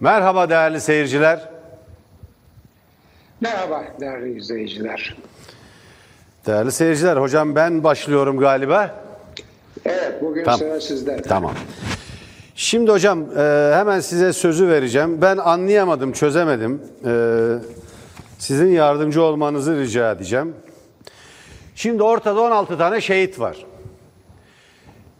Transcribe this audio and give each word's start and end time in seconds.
Merhaba 0.00 0.48
değerli 0.48 0.80
seyirciler. 0.80 1.48
Merhaba 3.40 3.84
değerli 4.00 4.38
izleyiciler. 4.38 5.16
Değerli 6.46 6.72
seyirciler, 6.72 7.16
hocam 7.16 7.54
ben 7.54 7.84
başlıyorum 7.84 8.38
galiba. 8.38 8.94
Evet 9.84 10.22
bugün 10.22 10.44
Tamam. 10.44 10.58
sıra 10.58 10.80
sizde. 10.80 11.22
Tamam. 11.22 11.52
Şimdi 12.54 12.90
hocam 12.90 13.38
e, 13.38 13.70
hemen 13.74 14.00
size 14.00 14.32
sözü 14.32 14.68
vereceğim. 14.68 15.22
Ben 15.22 15.36
anlayamadım, 15.36 16.12
çözemedim. 16.12 16.82
E, 17.06 17.12
sizin 18.38 18.68
yardımcı 18.68 19.22
olmanızı 19.22 19.78
rica 19.78 20.12
edeceğim. 20.12 20.54
Şimdi 21.74 22.02
ortada 22.02 22.40
16 22.40 22.78
tane 22.78 23.00
şehit 23.00 23.40
var. 23.40 23.66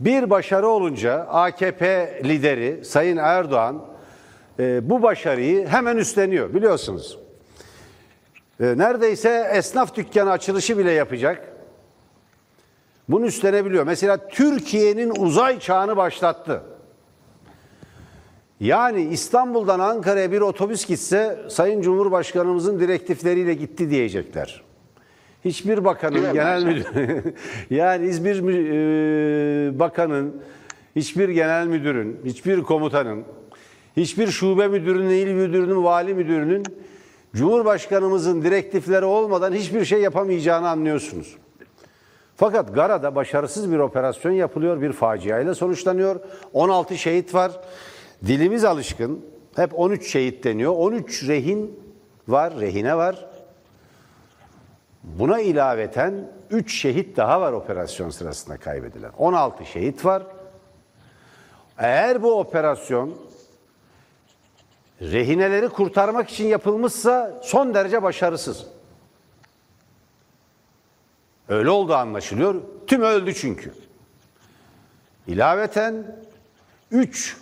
Bir 0.01 0.31
başarı 0.31 0.69
olunca 0.69 1.15
AKP 1.15 2.21
lideri 2.25 2.85
Sayın 2.85 3.17
Erdoğan 3.17 3.96
e, 4.59 4.91
bu 4.91 5.03
başarıyı 5.03 5.67
hemen 5.67 5.97
üstleniyor 5.97 6.55
biliyorsunuz. 6.55 7.19
E, 8.61 8.79
neredeyse 8.79 9.51
esnaf 9.55 9.97
dükkanı 9.97 10.31
açılışı 10.31 10.79
bile 10.79 10.91
yapacak. 10.93 11.49
Bunu 13.09 13.27
üstlenebiliyor. 13.27 13.87
Mesela 13.87 14.29
Türkiye'nin 14.29 15.11
uzay 15.11 15.59
çağını 15.59 15.97
başlattı. 15.97 16.63
Yani 18.61 19.03
İstanbul'dan 19.03 19.81
Ankara'ya 19.81 20.33
bir 20.33 20.41
otobüs 20.41 20.87
gitse 20.87 21.39
Sayın 21.49 21.83
Cumhurbaşkanımızın 21.83 22.81
direktifleriyle 22.81 23.55
gitti 23.55 23.91
diyecekler. 23.91 24.63
Hiçbir 25.45 25.85
bakanın, 25.85 26.15
Değil 26.15 26.33
genel 26.33 26.65
müdür, 26.65 26.87
yani 27.71 28.07
mü- 28.41 28.69
e, 28.73 29.79
bakanın, 29.79 30.43
hiçbir 30.97 31.29
genel 31.29 31.67
müdürün, 31.67 32.21
hiçbir 32.25 32.63
komutanın, 32.63 33.25
hiçbir 33.97 34.27
şube 34.27 34.69
müdürünün, 34.69 35.11
il 35.11 35.33
müdürünün, 35.33 35.85
vali 35.85 36.15
müdürünün 36.15 36.65
Cumhurbaşkanımızın 37.37 38.43
direktifleri 38.43 39.05
olmadan 39.05 39.53
hiçbir 39.53 39.85
şey 39.85 40.01
yapamayacağını 40.01 40.69
anlıyorsunuz. 40.69 41.37
Fakat 42.37 42.75
Gara'da 42.75 43.15
başarısız 43.15 43.73
bir 43.73 43.79
operasyon 43.79 44.33
yapılıyor, 44.33 44.81
bir 44.81 44.93
faciayla 44.93 45.55
sonuçlanıyor. 45.55 46.21
16 46.53 46.97
şehit 46.99 47.35
var. 47.35 47.53
Dilimiz 48.27 48.65
alışkın. 48.65 49.25
Hep 49.57 49.79
13 49.79 50.11
şehit 50.11 50.45
deniyor. 50.45 50.73
13 50.77 51.29
rehin 51.29 51.81
var, 52.29 52.61
rehine 52.61 52.97
var. 52.97 53.27
Buna 55.03 55.41
ilaveten 55.41 56.31
3 56.51 56.81
şehit 56.81 57.17
daha 57.17 57.41
var 57.41 57.53
operasyon 57.53 58.11
sırasında 58.11 58.57
kaybedilen. 58.57 59.13
16 59.19 59.65
şehit 59.65 60.05
var. 60.05 60.23
Eğer 61.79 62.23
bu 62.23 62.39
operasyon 62.39 63.15
rehineleri 65.01 65.69
kurtarmak 65.69 66.31
için 66.31 66.47
yapılmışsa 66.47 67.41
son 67.43 67.75
derece 67.75 68.03
başarısız. 68.03 68.67
Öyle 71.49 71.71
olduğu 71.71 71.95
anlaşılıyor. 71.95 72.55
Tüm 72.87 73.03
öldü 73.03 73.35
çünkü. 73.35 73.73
İlaveten 75.27 76.17
3 76.91 77.37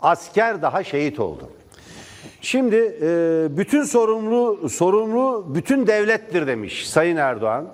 asker 0.00 0.62
daha 0.62 0.84
şehit 0.84 1.20
oldu. 1.20 1.50
Şimdi 2.40 2.98
e, 3.02 3.46
bütün 3.50 3.82
sorumlu 3.82 4.68
sorumlu 4.68 5.44
bütün 5.54 5.86
devlettir 5.86 6.46
demiş 6.46 6.88
Sayın 6.88 7.16
Erdoğan. 7.16 7.68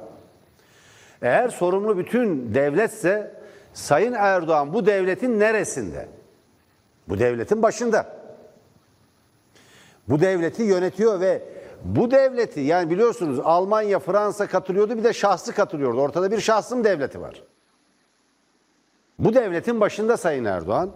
Eğer 1.23 1.49
sorumlu 1.49 1.99
bütün 1.99 2.55
devletse 2.55 3.35
Sayın 3.75 4.13
Erdoğan 4.13 4.73
bu 4.73 4.87
devletin 4.87 5.41
neresinde? 5.41 6.09
Bu 7.09 7.19
devletin 7.19 7.63
başında. 7.63 8.20
Bu 10.11 10.21
devleti 10.21 10.63
yönetiyor 10.63 11.21
ve 11.21 11.43
bu 11.85 12.11
devleti 12.11 12.61
yani 12.61 12.91
biliyorsunuz 12.91 13.41
Almanya, 13.45 13.99
Fransa 13.99 14.47
katılıyordu 14.47 14.99
bir 14.99 15.05
de 15.05 15.13
şahsı 15.13 15.53
katılıyordu. 15.53 16.01
Ortada 16.01 16.31
bir 16.31 16.41
şahsım 16.41 16.85
devleti 16.85 17.21
var. 17.21 17.43
Bu 19.19 19.35
devletin 19.35 19.81
başında 19.81 20.17
Sayın 20.17 20.45
Erdoğan. 20.45 20.93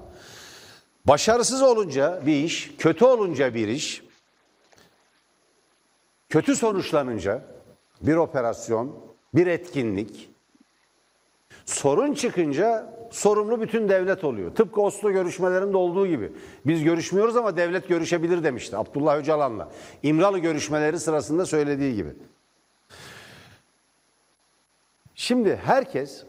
Başarısız 1.05 1.63
olunca 1.63 2.23
bir 2.27 2.45
iş, 2.45 2.77
kötü 2.79 3.05
olunca 3.05 3.55
bir 3.55 3.69
iş, 3.69 4.03
kötü 6.29 6.57
sonuçlanınca 6.57 7.43
bir 8.01 8.17
operasyon, 8.17 8.97
bir 9.35 9.47
etkinlik, 9.47 10.31
sorun 11.67 12.15
çıkınca 12.15 12.95
sorumlu 13.15 13.61
bütün 13.61 13.89
devlet 13.89 14.25
oluyor. 14.25 14.55
Tıpkı 14.55 14.81
Oslo 14.81 15.11
görüşmelerinde 15.11 15.77
olduğu 15.77 16.07
gibi. 16.07 16.33
Biz 16.67 16.83
görüşmüyoruz 16.83 17.37
ama 17.37 17.57
devlet 17.57 17.89
görüşebilir 17.89 18.45
demişti 18.45 18.77
Abdullah 18.77 19.17
Öcalan'la. 19.17 19.69
İmralı 20.03 20.39
görüşmeleri 20.39 21.01
sırasında 21.01 21.47
söylediği 21.47 21.95
gibi. 21.95 22.15
Şimdi 25.15 25.57
herkes 25.57 26.25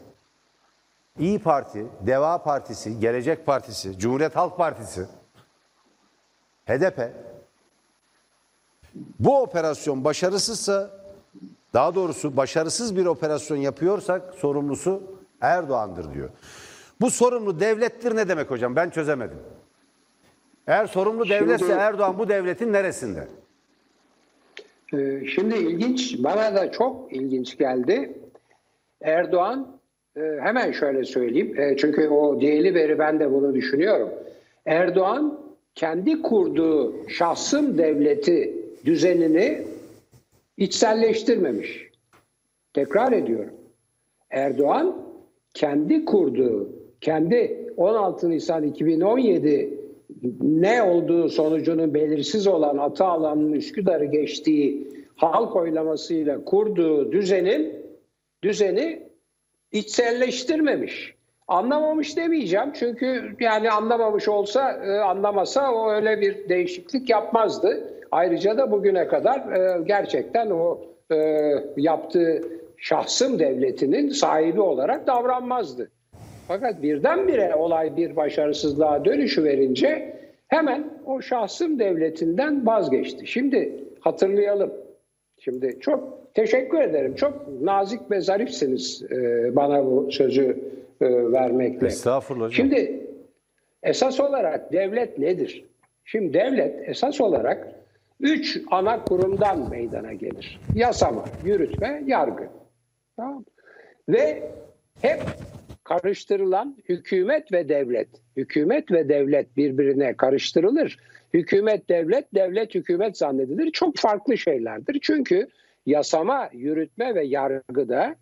İyi 1.18 1.38
Parti, 1.38 1.86
Deva 2.00 2.42
Partisi, 2.42 3.00
Gelecek 3.00 3.46
Partisi, 3.46 3.98
Cumhuriyet 3.98 4.36
Halk 4.36 4.56
Partisi, 4.56 5.06
HDP 6.66 7.12
bu 9.20 9.42
operasyon 9.42 10.04
başarısızsa 10.04 10.90
daha 11.74 11.94
doğrusu 11.94 12.36
başarısız 12.36 12.96
bir 12.96 13.06
operasyon 13.06 13.56
yapıyorsak 13.56 14.34
sorumlusu 14.34 15.02
Erdoğan'dır 15.40 16.14
diyor. 16.14 16.30
Bu 17.00 17.10
sorumlu 17.10 17.60
devlettir 17.60 18.16
ne 18.16 18.28
demek 18.28 18.50
hocam? 18.50 18.76
Ben 18.76 18.90
çözemedim. 18.90 19.38
Eğer 20.66 20.86
sorumlu 20.86 21.28
devletse 21.28 21.72
Erdoğan 21.72 22.18
bu 22.18 22.28
devletin 22.28 22.72
neresinde? 22.72 23.28
Ee, 24.94 25.26
Şimdi 25.26 25.56
ilginç, 25.56 26.16
bana 26.18 26.54
da 26.54 26.72
çok 26.72 27.12
ilginç 27.12 27.58
geldi. 27.58 28.18
Erdoğan, 29.02 29.78
e, 30.16 30.20
hemen 30.20 30.72
şöyle 30.72 31.04
söyleyeyim, 31.04 31.60
e, 31.60 31.76
çünkü 31.76 32.08
o 32.08 32.40
değerli 32.40 32.74
veri 32.74 32.98
ben 32.98 33.20
de 33.20 33.32
bunu 33.32 33.54
düşünüyorum. 33.54 34.10
Erdoğan 34.66 35.40
kendi 35.74 36.22
kurduğu 36.22 37.08
şahsım 37.08 37.78
devleti 37.78 38.56
düzenini 38.84 39.66
içselleştirmemiş. 40.56 41.90
Tekrar 42.74 43.12
ediyorum. 43.12 43.54
Erdoğan 44.30 44.96
kendi 45.54 46.04
kurduğu, 46.04 46.68
kendi 47.00 47.72
16 47.76 48.30
Nisan 48.30 48.62
2017 48.62 49.80
ne 50.40 50.82
olduğu 50.82 51.28
sonucunun 51.28 51.94
belirsiz 51.94 52.46
olan 52.46 52.78
Ata 52.78 53.06
alanının 53.06 53.52
Üsküdar'ı 53.52 54.04
geçtiği 54.04 54.88
halk 55.16 55.56
oylamasıyla 55.56 56.44
kurduğu 56.44 57.12
düzenin 57.12 57.86
düzeni 58.42 59.02
içselleştirmemiş. 59.72 61.16
Anlamamış 61.48 62.16
demeyeceğim 62.16 62.72
çünkü 62.74 63.36
yani 63.40 63.70
anlamamış 63.70 64.28
olsa 64.28 64.72
e, 64.72 64.98
anlamasa 64.98 65.72
o 65.72 65.90
öyle 65.90 66.20
bir 66.20 66.48
değişiklik 66.48 67.10
yapmazdı. 67.10 67.92
Ayrıca 68.10 68.58
da 68.58 68.70
bugüne 68.70 69.08
kadar 69.08 69.52
e, 69.52 69.82
gerçekten 69.82 70.50
o 70.50 70.80
e, 71.12 71.16
yaptığı 71.76 72.40
şahsım 72.76 73.38
devletinin 73.38 74.08
sahibi 74.08 74.60
olarak 74.60 75.06
davranmazdı. 75.06 75.90
Fakat 76.48 76.82
birdenbire 76.82 77.54
olay 77.54 77.96
bir 77.96 78.16
başarısızlığa 78.16 79.04
dönüşü 79.04 79.44
verince 79.44 80.16
hemen 80.48 80.90
o 81.06 81.20
şahsım 81.20 81.78
devletinden 81.78 82.66
vazgeçti. 82.66 83.26
Şimdi 83.26 83.84
hatırlayalım. 84.00 84.72
Şimdi 85.38 85.80
çok 85.80 86.34
teşekkür 86.34 86.80
ederim. 86.80 87.14
Çok 87.14 87.60
nazik 87.60 88.10
ve 88.10 88.20
zarifsiniz 88.20 89.02
e, 89.10 89.16
bana 89.56 89.86
bu 89.86 90.12
sözü 90.12 90.58
e, 91.00 91.32
vermekle. 91.32 91.86
Estağfurullah 91.86 92.46
hocam. 92.46 92.52
Şimdi 92.56 93.06
esas 93.82 94.20
olarak 94.20 94.72
devlet 94.72 95.18
nedir? 95.18 95.64
Şimdi 96.04 96.34
devlet 96.34 96.88
esas 96.88 97.20
olarak 97.20 97.68
üç 98.20 98.60
ana 98.70 99.04
kurumdan 99.04 99.70
meydana 99.70 100.12
gelir. 100.12 100.60
Yasama, 100.74 101.24
yürütme, 101.44 102.02
yargı. 102.06 102.48
Tamam? 103.16 103.44
Ve 104.08 104.42
hep 105.02 105.20
karıştırılan 105.88 106.76
hükümet 106.88 107.52
ve 107.52 107.68
devlet. 107.68 108.08
Hükümet 108.36 108.90
ve 108.90 109.08
devlet 109.08 109.56
birbirine 109.56 110.16
karıştırılır. 110.16 110.98
Hükümet 111.34 111.88
devlet, 111.88 112.34
devlet 112.34 112.74
hükümet 112.74 113.18
zannedilir. 113.18 113.70
Çok 113.70 113.96
farklı 113.96 114.38
şeylerdir. 114.38 114.98
Çünkü 115.02 115.48
yasama, 115.86 116.50
yürütme 116.52 117.14
ve 117.14 117.24
yargıda 117.24 118.16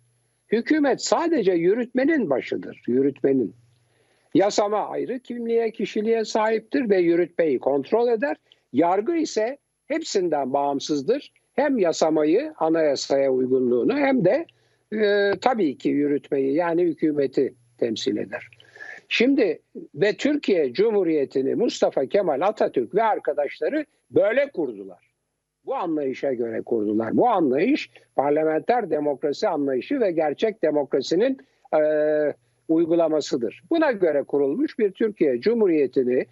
hükümet 0.51 1.01
sadece 1.01 1.51
yürütmenin 1.51 2.29
başıdır. 2.29 2.83
Yürütmenin. 2.87 3.55
Yasama 4.33 4.87
ayrı 4.89 5.19
kimliğe, 5.19 5.71
kişiliğe 5.71 6.25
sahiptir 6.25 6.89
ve 6.89 6.97
yürütmeyi 6.97 7.59
kontrol 7.59 8.07
eder. 8.07 8.37
Yargı 8.73 9.15
ise 9.15 9.57
hepsinden 9.87 10.53
bağımsızdır. 10.53 11.31
Hem 11.53 11.77
yasamayı, 11.77 12.53
anayasaya 12.57 13.31
uygunluğunu 13.31 13.97
hem 13.97 14.25
de 14.25 14.45
e, 14.93 15.31
tabii 15.41 15.77
ki 15.77 15.89
yürütmeyi 15.89 16.53
yani 16.53 16.83
hükümeti 16.83 17.53
temsil 17.77 18.17
eder. 18.17 18.47
Şimdi 19.09 19.59
ve 19.95 20.13
Türkiye 20.17 20.73
Cumhuriyeti'ni 20.73 21.55
Mustafa 21.55 22.05
Kemal 22.05 22.41
Atatürk 22.41 22.95
ve 22.95 23.03
arkadaşları 23.03 23.85
böyle 24.11 24.51
kurdular. 24.51 25.05
Bu 25.65 25.75
anlayışa 25.75 26.33
göre 26.33 26.61
kurdular. 26.61 27.17
Bu 27.17 27.29
anlayış 27.29 27.89
parlamenter 28.15 28.89
demokrasi 28.89 29.47
anlayışı 29.47 29.99
ve 29.99 30.11
gerçek 30.11 30.63
demokrasinin 30.63 31.37
e, 31.73 31.79
uygulamasıdır. 32.67 33.63
Buna 33.69 33.91
göre 33.91 34.23
kurulmuş 34.23 34.79
bir 34.79 34.91
Türkiye 34.91 35.41
Cumhuriyeti'ni 35.41 36.25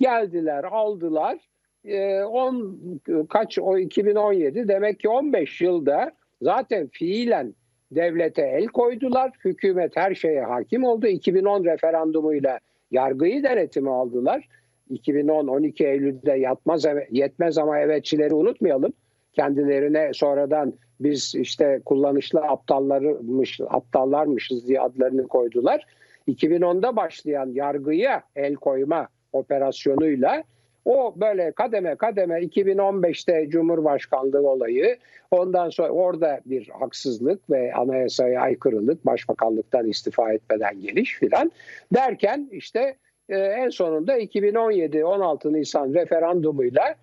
geldiler, 0.00 0.64
aldılar. 0.64 1.38
E, 1.84 2.22
on, 2.22 2.80
kaç 3.28 3.58
o 3.58 3.78
2017 3.78 4.68
demek 4.68 5.00
ki 5.00 5.08
15 5.08 5.60
yılda 5.60 6.12
zaten 6.42 6.88
fiilen 6.88 7.54
devlete 7.92 8.42
el 8.42 8.66
koydular. 8.66 9.32
Hükümet 9.44 9.96
her 9.96 10.14
şeye 10.14 10.42
hakim 10.42 10.84
oldu. 10.84 11.06
2010 11.06 11.64
referandumuyla 11.64 12.58
yargıyı 12.90 13.42
denetimi 13.42 13.90
aldılar. 13.90 14.48
2010-12 14.90 15.86
Eylül'de 15.86 16.32
yatmaz 16.32 16.84
yetmez 17.10 17.58
ama 17.58 17.78
evetçileri 17.78 18.34
unutmayalım. 18.34 18.92
Kendilerine 19.32 20.10
sonradan 20.14 20.74
biz 21.00 21.34
işte 21.34 21.80
kullanışlı 21.84 22.40
aptallarmış, 22.40 23.60
aptallarmışız 23.68 24.68
diye 24.68 24.80
adlarını 24.80 25.28
koydular. 25.28 25.86
2010'da 26.28 26.96
başlayan 26.96 27.50
yargıya 27.52 28.22
el 28.36 28.54
koyma 28.54 29.08
operasyonuyla 29.32 30.44
o 30.84 31.14
böyle 31.16 31.52
kademe 31.52 31.96
kademe 31.96 32.34
2015'te 32.34 33.48
Cumhurbaşkanlığı 33.50 34.48
olayı 34.48 34.98
ondan 35.30 35.70
sonra 35.70 35.90
orada 35.90 36.40
bir 36.46 36.68
haksızlık 36.68 37.50
ve 37.50 37.74
anayasaya 37.74 38.40
aykırılık 38.40 39.06
başbakanlıktan 39.06 39.86
istifa 39.86 40.32
etmeden 40.32 40.80
geliş 40.80 41.18
filan 41.18 41.52
derken 41.94 42.48
işte 42.52 42.96
e, 43.28 43.38
en 43.38 43.68
sonunda 43.68 44.18
2017-16 44.18 45.52
Nisan 45.52 45.94
referandumuyla 45.94 46.94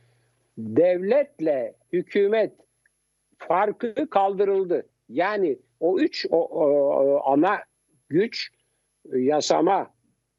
devletle 0.58 1.74
hükümet 1.94 2.52
farkı 3.38 4.10
kaldırıldı. 4.10 4.86
Yani 5.10 5.58
o 5.80 6.00
üç 6.00 6.26
o, 6.30 6.46
o, 6.46 7.32
ana 7.32 7.60
güç 8.10 8.50
yasama, 9.14 9.94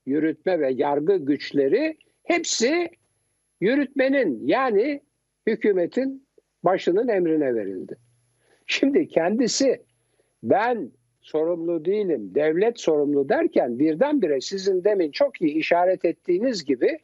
yürütme 0.07 0.61
ve 0.61 0.71
yargı 0.71 1.17
güçleri 1.17 1.97
hepsi 2.25 2.91
yürütmenin 3.61 4.47
yani 4.47 5.01
hükümetin 5.47 6.27
başının 6.65 7.09
emrine 7.09 7.55
verildi. 7.55 7.97
Şimdi 8.67 9.09
kendisi 9.09 9.83
ben 10.43 10.91
sorumlu 11.21 11.85
değilim, 11.85 12.31
devlet 12.35 12.81
sorumlu 12.81 13.29
derken 13.29 13.79
birdenbire 13.79 14.41
sizin 14.41 14.85
demin 14.85 15.11
çok 15.11 15.43
iyi 15.43 15.55
işaret 15.55 16.05
ettiğiniz 16.05 16.65
gibi 16.65 16.99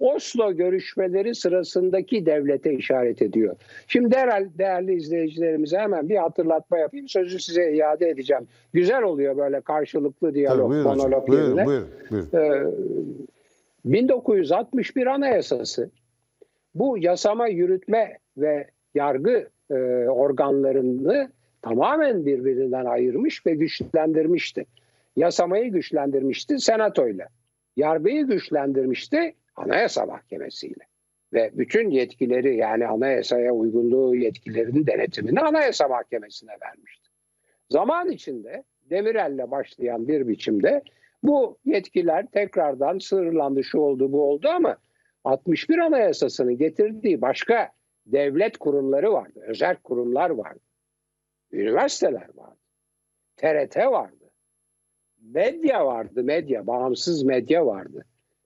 Oslo 0.00 0.52
görüşmeleri 0.52 1.34
sırasındaki 1.34 2.26
devlete 2.26 2.72
işaret 2.72 3.22
ediyor. 3.22 3.56
Şimdi 3.86 4.10
derhal 4.10 4.48
değerli 4.58 4.94
izleyicilerimize 4.94 5.78
hemen 5.78 6.08
bir 6.08 6.16
hatırlatma 6.16 6.78
yapayım. 6.78 7.08
Sözü 7.08 7.40
size 7.40 7.72
iade 7.72 8.08
edeceğim. 8.08 8.48
Güzel 8.72 9.02
oluyor 9.02 9.36
böyle 9.36 9.60
karşılıklı 9.60 10.34
diyalog, 10.34 10.60
Tabii, 10.60 10.70
buyurun 10.70 10.96
monolog 10.96 11.28
Buyurun, 11.28 11.46
yerine. 11.46 11.66
buyurun, 11.66 11.88
buyurun. 12.10 12.28
Ee, 12.34 12.64
1961 13.92 15.06
Anayasası 15.06 15.90
bu 16.74 16.98
yasama, 16.98 17.48
yürütme 17.48 18.18
ve 18.36 18.70
yargı 18.94 19.48
e, 19.70 19.74
organlarını 20.08 21.30
tamamen 21.62 22.26
birbirinden 22.26 22.84
ayırmış 22.84 23.46
ve 23.46 23.54
güçlendirmişti. 23.54 24.66
Yasamayı 25.16 25.72
güçlendirmişti 25.72 26.58
senatoyla. 26.58 27.28
Yargıyı 27.76 28.26
güçlendirmişti 28.26 29.34
anayasa 29.56 30.06
mahkemesiyle. 30.06 30.84
Ve 31.32 31.50
bütün 31.54 31.90
yetkileri 31.90 32.56
yani 32.56 32.86
anayasaya 32.86 33.52
uygunluğu 33.52 34.16
yetkilerinin 34.16 34.86
denetimini 34.86 35.40
anayasa 35.40 35.88
mahkemesine 35.88 36.52
vermişti. 36.62 37.08
Zaman 37.70 38.10
içinde 38.10 38.64
Demirel'le 38.90 39.50
başlayan 39.50 40.08
bir 40.08 40.28
biçimde 40.28 40.82
bu 41.22 41.58
yetkiler 41.64 42.26
tekrardan 42.26 42.98
sınırlandı, 42.98 43.64
şu 43.64 43.78
oldu, 43.78 44.12
bu 44.12 44.30
oldu 44.30 44.48
ama 44.48 44.76
61 45.24 45.78
Anayasası'nın 45.78 46.58
getirdiği 46.58 47.20
başka 47.20 47.72
devlet 48.06 48.58
kurumları 48.58 49.12
vardı, 49.12 49.40
özel 49.46 49.76
kurumlar 49.76 50.30
vardı. 50.30 50.60
Üniversiteler 51.52 52.28
vardı. 52.34 52.58
TRT 53.36 53.76
vardı. 53.76 54.30
Medya 55.20 55.86
vardı, 55.86 56.24
medya, 56.24 56.66
bağımsız 56.66 57.22
medya 57.22 57.66
vardı. 57.66 58.04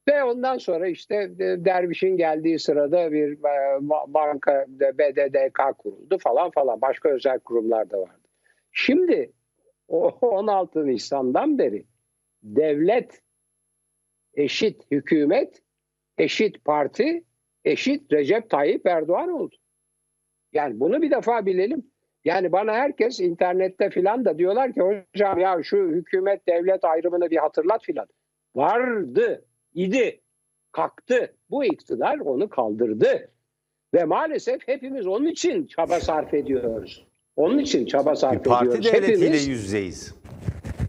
Ve 0.09 0.25
ondan 0.25 0.59
sonra 0.59 0.89
işte 0.89 1.31
Derviş'in 1.39 2.17
geldiği 2.17 2.59
sırada 2.59 3.13
bir 3.13 3.33
e, 3.33 3.79
banka, 4.07 4.67
BDDK 4.69 5.79
kuruldu 5.79 6.19
falan 6.19 6.51
falan. 6.51 6.81
Başka 6.81 7.09
özel 7.09 7.39
kurumlar 7.39 7.91
da 7.91 7.99
vardı. 7.99 8.29
Şimdi 8.73 9.33
o 9.89 10.09
16 10.21 10.87
Nisan'dan 10.87 11.59
beri 11.59 11.85
devlet 12.43 13.23
eşit 14.35 14.91
hükümet, 14.91 15.62
eşit 16.19 16.65
parti, 16.65 17.25
eşit 17.65 18.12
Recep 18.12 18.50
Tayyip 18.50 18.87
Erdoğan 18.87 19.29
oldu. 19.29 19.56
Yani 20.53 20.81
bunu 20.81 21.03
bir 21.03 21.11
defa 21.11 21.47
bilelim. 21.47 21.87
Yani 22.25 22.53
bana 22.53 22.73
herkes 22.73 23.21
internette 23.21 23.91
filan 23.91 24.25
da 24.25 24.39
diyorlar 24.39 24.73
ki 24.73 24.81
hocam 24.81 25.39
ya 25.39 25.62
şu 25.62 25.77
hükümet 25.77 26.49
devlet 26.49 26.85
ayrımını 26.85 27.31
bir 27.31 27.37
hatırlat 27.37 27.85
filan. 27.85 28.06
Vardı, 28.55 29.44
idi, 29.75 30.21
kalktı. 30.73 31.35
Bu 31.50 31.65
iktidar 31.65 32.19
onu 32.19 32.49
kaldırdı. 32.49 33.31
Ve 33.94 34.05
maalesef 34.05 34.69
hepimiz 34.69 35.06
onun 35.06 35.27
için 35.27 35.67
çaba 35.67 36.00
sarf 36.00 36.35
ediyoruz. 36.35 37.06
Onun 37.37 37.59
için 37.59 37.87
çaba 37.87 38.17
sarf 38.17 38.44
Bir 38.44 38.50
parti 38.50 38.69
ediyoruz. 38.69 38.93
devletiyle 38.93 39.17
Hepimiz 39.17 39.49
yüz 39.49 39.62
yüzeyiz. 39.65 40.15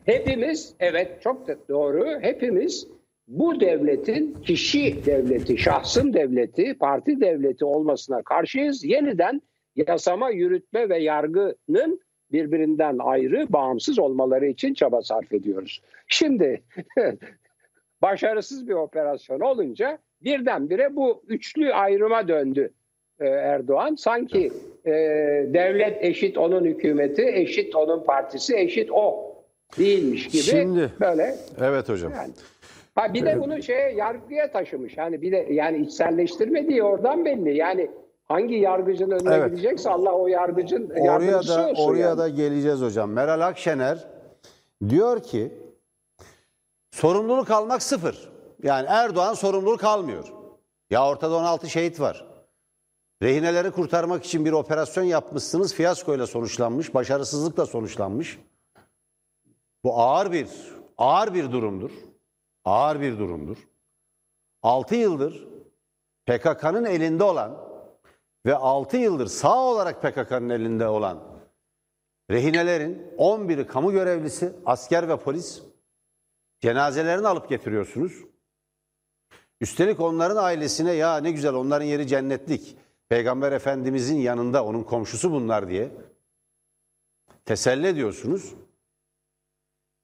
Hepimiz 0.06 0.76
evet 0.80 1.22
çok 1.22 1.70
doğru. 1.70 2.20
Hepimiz 2.22 2.88
bu 3.28 3.60
devletin 3.60 4.34
kişi 4.34 5.06
devleti, 5.06 5.58
şahsın 5.58 6.14
devleti, 6.14 6.78
parti 6.78 7.22
devleti 7.22 7.66
olmasına 7.66 8.22
karşıyız. 8.22 8.84
Yeniden 8.84 9.42
yasama, 9.76 10.30
yürütme 10.30 10.90
ve 10.90 10.98
yargının 10.98 12.02
birbirinden 12.32 12.98
ayrı, 13.00 13.46
bağımsız 13.50 14.00
olmaları 14.00 14.46
için 14.46 14.74
çaba 14.74 15.02
sarf 15.02 15.34
ediyoruz. 15.34 15.82
Şimdi 16.08 16.64
başarısız 18.02 18.68
bir 18.68 18.74
operasyon 18.74 19.40
olunca 19.40 19.98
birdenbire 20.22 20.96
bu 20.96 21.24
üçlü 21.28 21.74
ayrıma 21.74 22.28
döndü 22.28 22.74
e, 23.20 23.26
Erdoğan. 23.26 23.96
Sanki 23.96 24.52
e, 24.86 24.92
devlet 25.48 26.04
eşit 26.04 26.38
onun 26.38 26.66
hükümeti, 26.66 27.26
eşit 27.26 27.76
onun 27.76 28.04
partisi, 28.04 28.56
eşit 28.56 28.90
o 28.92 29.33
değilmiş 29.78 30.28
gibi 30.28 30.42
Şimdi- 30.42 30.94
böyle 31.00 31.38
Evet 31.62 31.90
hocam. 31.90 32.12
yani. 32.12 32.34
Ha 32.96 33.14
bir 33.14 33.26
de 33.26 33.40
bunu 33.42 33.64
şeye 33.64 33.92
yargıya 33.94 34.52
taşımış. 34.52 34.98
Hani 34.98 35.22
bir 35.22 35.32
de 35.32 35.48
yani 35.52 35.78
içselleştirmediği 35.78 36.84
oradan 36.84 37.26
belli. 37.26 37.58
Yani 37.58 37.92
hangi 38.24 38.56
yargıcın 38.56 39.12
önüne 39.12 39.36
Evet. 39.36 39.50
gidecekse 39.52 39.90
Allah 39.90 40.12
o 40.12 40.28
yargıcın 40.28 40.90
Oraya 40.90 41.32
da 41.48 41.74
oraya 41.78 42.00
yani. 42.00 42.18
da 42.18 42.30
geleceğiz 42.30 42.82
hocam. 42.82 43.12
Meral 43.12 43.42
Akşener 43.48 44.08
diyor 44.90 45.24
ki 45.24 45.52
sorumluluk 46.92 47.52
almak 47.52 47.84
sıfır. 47.84 48.30
Yani 48.64 48.86
Erdoğan 48.90 49.34
sorumluluk 49.34 49.84
almıyor. 49.84 50.28
Ya 50.90 51.08
ortada 51.08 51.36
16 51.36 51.70
şehit 51.70 52.00
var. 52.00 52.26
Rehineleri 53.24 53.72
kurtarmak 53.72 54.26
için 54.26 54.46
bir 54.46 54.52
operasyon 54.52 55.04
yapmışsınız. 55.04 55.74
Fiyaskoyla 55.74 56.28
sonuçlanmış, 56.28 56.94
başarısızlıkla 56.94 57.66
sonuçlanmış. 57.66 58.40
Bu 59.84 60.00
ağır 60.00 60.32
bir 60.32 60.50
ağır 60.98 61.34
bir 61.34 61.52
durumdur. 61.52 61.92
Ağır 62.66 63.02
bir 63.02 63.20
durumdur. 63.20 63.58
6 64.62 64.96
yıldır 64.96 65.48
PKK'nın 66.26 66.86
elinde 66.86 67.24
olan 67.24 67.58
ve 68.46 68.56
6 68.56 68.98
yıldır 68.98 69.28
sağ 69.28 69.64
olarak 69.64 70.02
PKK'nın 70.02 70.50
elinde 70.50 70.88
olan 70.88 71.24
rehinelerin 72.32 73.14
11'i 73.18 73.68
kamu 73.68 73.92
görevlisi, 73.92 74.54
asker 74.66 75.10
ve 75.10 75.18
polis 75.18 75.62
cenazelerini 76.62 77.28
alıp 77.28 77.50
getiriyorsunuz. 77.50 78.14
Üstelik 79.62 80.00
onların 80.00 80.44
ailesine 80.44 80.92
ya 80.92 81.18
ne 81.18 81.32
güzel 81.32 81.54
onların 81.54 81.86
yeri 81.86 82.08
cennetlik. 82.08 82.78
Peygamber 83.10 83.52
Efendimizin 83.52 84.18
yanında 84.18 84.66
onun 84.66 84.84
komşusu 84.84 85.32
bunlar 85.32 85.70
diye 85.70 85.92
teselli 87.46 87.88
ediyorsunuz. 87.88 88.54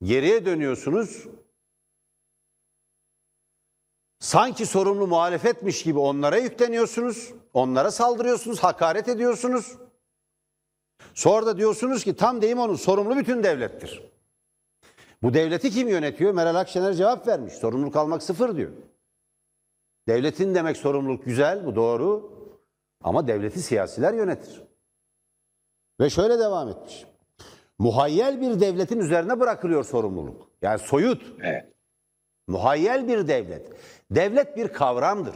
Geriye 0.03 0.45
dönüyorsunuz. 0.45 1.27
Sanki 4.19 4.65
sorumlu 4.65 5.07
muhalefetmiş 5.07 5.83
gibi 5.83 5.99
onlara 5.99 6.37
yükleniyorsunuz. 6.37 7.33
Onlara 7.53 7.91
saldırıyorsunuz, 7.91 8.59
hakaret 8.59 9.07
ediyorsunuz. 9.07 9.77
Sonra 11.13 11.45
da 11.45 11.57
diyorsunuz 11.57 12.03
ki 12.03 12.15
tam 12.15 12.41
deyim 12.41 12.59
onun 12.59 12.75
sorumlu 12.75 13.17
bütün 13.17 13.43
devlettir. 13.43 14.03
Bu 15.23 15.33
devleti 15.33 15.69
kim 15.69 15.87
yönetiyor? 15.87 16.33
Meral 16.33 16.55
Akşener 16.55 16.93
cevap 16.93 17.27
vermiş. 17.27 17.53
Sorumluluk 17.53 17.95
almak 17.95 18.23
sıfır 18.23 18.55
diyor. 18.57 18.71
Devletin 20.07 20.55
demek 20.55 20.77
sorumluluk 20.77 21.25
güzel, 21.25 21.65
bu 21.65 21.75
doğru. 21.75 22.31
Ama 23.03 23.27
devleti 23.27 23.61
siyasiler 23.61 24.13
yönetir. 24.13 24.61
Ve 25.99 26.09
şöyle 26.09 26.39
devam 26.39 26.69
etmiş. 26.69 27.05
Muhayyel 27.79 28.41
bir 28.41 28.59
devletin 28.59 28.99
üzerine 28.99 29.39
bırakılıyor 29.39 29.83
sorumluluk. 29.83 30.47
Yani 30.61 30.79
soyut, 30.79 31.21
Evet. 31.43 31.73
muhayyel 32.47 33.07
bir 33.07 33.27
devlet. 33.27 33.71
Devlet 34.11 34.57
bir 34.57 34.67
kavramdır. 34.67 35.35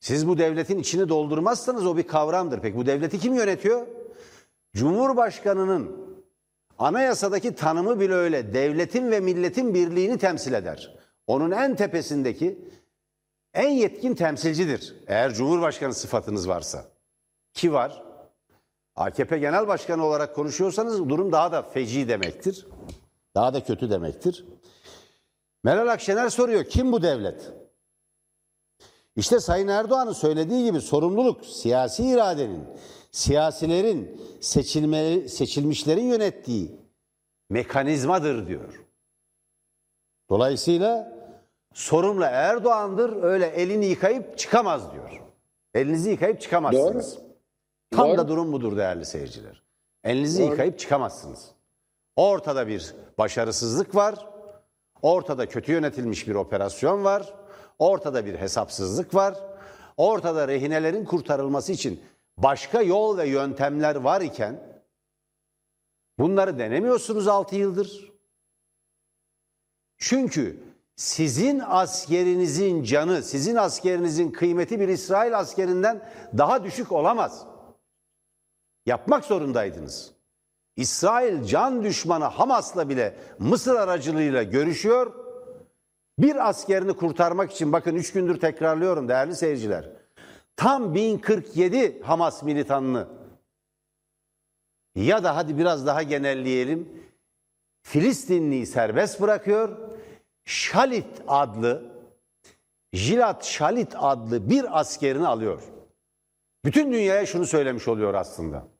Siz 0.00 0.28
bu 0.28 0.38
devletin 0.38 0.78
içini 0.78 1.08
doldurmazsanız 1.08 1.86
o 1.86 1.96
bir 1.96 2.06
kavramdır. 2.06 2.60
Peki 2.60 2.76
bu 2.76 2.86
devleti 2.86 3.18
kim 3.18 3.34
yönetiyor? 3.34 3.86
Cumhurbaşkanının 4.76 6.08
anayasadaki 6.78 7.54
tanımı 7.54 8.00
bile 8.00 8.14
öyle. 8.14 8.54
Devletin 8.54 9.10
ve 9.10 9.20
milletin 9.20 9.74
birliğini 9.74 10.18
temsil 10.18 10.52
eder. 10.52 10.98
Onun 11.26 11.50
en 11.50 11.76
tepesindeki 11.76 12.58
en 13.54 13.68
yetkin 13.68 14.14
temsilcidir. 14.14 14.96
Eğer 15.06 15.34
Cumhurbaşkanı 15.34 15.94
sıfatınız 15.94 16.48
varsa. 16.48 16.84
Ki 17.54 17.72
var. 17.72 18.07
AKP 18.98 19.38
Genel 19.38 19.68
Başkanı 19.68 20.04
olarak 20.04 20.34
konuşuyorsanız 20.34 21.08
durum 21.08 21.32
daha 21.32 21.52
da 21.52 21.62
feci 21.62 22.08
demektir. 22.08 22.66
Daha 23.34 23.54
da 23.54 23.64
kötü 23.64 23.90
demektir. 23.90 24.44
Meral 25.64 25.88
Akşener 25.88 26.28
soruyor 26.28 26.64
kim 26.64 26.92
bu 26.92 27.02
devlet? 27.02 27.52
İşte 29.16 29.40
Sayın 29.40 29.68
Erdoğan'ın 29.68 30.12
söylediği 30.12 30.64
gibi 30.64 30.80
sorumluluk 30.80 31.46
siyasi 31.46 32.04
iradenin, 32.08 32.64
siyasilerin, 33.10 34.20
seçilme, 34.40 35.28
seçilmişlerin 35.28 36.04
yönettiği 36.04 36.80
mekanizmadır 37.50 38.46
diyor. 38.46 38.84
Dolayısıyla 40.30 41.12
sorumlu 41.74 42.24
Erdoğan'dır 42.24 43.22
öyle 43.22 43.46
elini 43.46 43.86
yıkayıp 43.86 44.38
çıkamaz 44.38 44.92
diyor. 44.92 45.22
Elinizi 45.74 46.10
yıkayıp 46.10 46.40
çıkamazsınız. 46.40 47.27
Tam 47.90 48.16
da 48.16 48.28
durum 48.28 48.52
budur 48.52 48.76
değerli 48.76 49.04
seyirciler. 49.04 49.62
Elinizi 50.04 50.42
Doğru. 50.42 50.50
yıkayıp 50.50 50.78
çıkamazsınız. 50.78 51.50
Ortada 52.16 52.68
bir 52.68 52.94
başarısızlık 53.18 53.94
var. 53.94 54.26
Ortada 55.02 55.48
kötü 55.48 55.72
yönetilmiş 55.72 56.28
bir 56.28 56.34
operasyon 56.34 57.04
var. 57.04 57.34
Ortada 57.78 58.26
bir 58.26 58.34
hesapsızlık 58.34 59.14
var. 59.14 59.34
Ortada 59.96 60.48
rehinelerin 60.48 61.04
kurtarılması 61.04 61.72
için 61.72 62.02
başka 62.36 62.82
yol 62.82 63.18
ve 63.18 63.28
yöntemler 63.28 63.96
var 63.96 64.20
iken 64.20 64.82
bunları 66.18 66.58
denemiyorsunuz 66.58 67.28
6 67.28 67.56
yıldır. 67.56 68.12
Çünkü 69.96 70.60
sizin 70.96 71.62
askerinizin 71.66 72.82
canı, 72.82 73.22
sizin 73.22 73.56
askerinizin 73.56 74.30
kıymeti 74.30 74.80
bir 74.80 74.88
İsrail 74.88 75.38
askerinden 75.38 76.10
daha 76.38 76.64
düşük 76.64 76.92
olamaz. 76.92 77.47
Yapmak 78.88 79.24
zorundaydınız. 79.24 80.10
İsrail 80.76 81.44
can 81.44 81.84
düşmanı 81.84 82.24
Hamas'la 82.24 82.88
bile 82.88 83.16
Mısır 83.38 83.74
aracılığıyla 83.74 84.42
görüşüyor. 84.42 85.14
Bir 86.18 86.48
askerini 86.48 86.92
kurtarmak 86.92 87.52
için 87.52 87.72
bakın 87.72 87.94
üç 87.94 88.12
gündür 88.12 88.40
tekrarlıyorum 88.40 89.08
değerli 89.08 89.36
seyirciler. 89.36 89.90
Tam 90.56 90.94
1047 90.94 92.02
Hamas 92.02 92.42
militanını 92.42 93.08
ya 94.94 95.24
da 95.24 95.36
hadi 95.36 95.58
biraz 95.58 95.86
daha 95.86 96.02
genelleyelim. 96.02 96.88
Filistinliyi 97.82 98.66
serbest 98.66 99.20
bırakıyor. 99.20 99.78
Şalit 100.44 101.22
adlı 101.28 101.82
Jilat 102.92 103.44
Şalit 103.44 103.94
adlı 103.96 104.50
bir 104.50 104.80
askerini 104.80 105.26
alıyor. 105.26 105.62
Bütün 106.64 106.92
dünyaya 106.92 107.26
şunu 107.26 107.46
söylemiş 107.46 107.88
oluyor 107.88 108.14
aslında. 108.14 108.77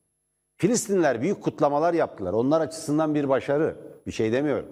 Filistinliler 0.58 1.22
büyük 1.22 1.42
kutlamalar 1.42 1.94
yaptılar. 1.94 2.32
Onlar 2.32 2.60
açısından 2.60 3.14
bir 3.14 3.28
başarı. 3.28 3.76
Bir 4.06 4.12
şey 4.12 4.32
demiyorum. 4.32 4.68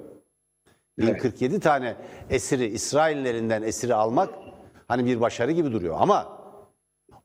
1047 0.98 1.60
tane 1.60 1.96
esiri 2.30 2.66
İsraillerinden 2.66 3.62
esiri 3.62 3.94
almak 3.94 4.34
hani 4.88 5.06
bir 5.06 5.20
başarı 5.20 5.52
gibi 5.52 5.72
duruyor 5.72 5.96
ama 5.98 6.38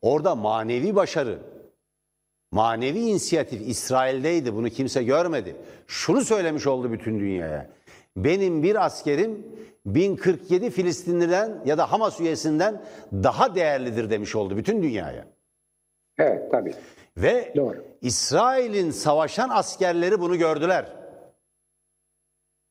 orada 0.02 0.36
manevi 0.36 0.96
başarı, 0.96 1.40
manevi 2.52 3.00
inisiyatif 3.00 3.62
İsrail'deydi. 3.70 4.56
Bunu 4.56 4.70
kimse 4.70 5.04
görmedi. 5.04 5.56
Şunu 5.88 6.22
söylemiş 6.22 6.68
oldu 6.68 6.92
bütün 6.92 7.20
dünyaya. 7.20 7.70
Benim 8.18 8.64
bir 8.64 8.86
askerim 8.86 9.48
1047 9.86 10.70
Filistinliden 10.70 11.62
ya 11.66 11.78
da 11.78 11.92
Hamas 11.92 12.20
üyesinden 12.20 12.82
daha 13.14 13.56
değerlidir 13.56 14.10
demiş 14.10 14.36
oldu 14.36 14.58
bütün 14.58 14.84
dünyaya. 14.84 15.26
Evet 16.18 16.52
tabii. 16.52 16.74
Ve 17.18 17.54
Doğru. 17.56 17.91
İsrail'in 18.02 18.92
savaşan 18.92 19.50
askerleri 19.50 20.20
bunu 20.22 20.38
gördüler. 20.38 20.94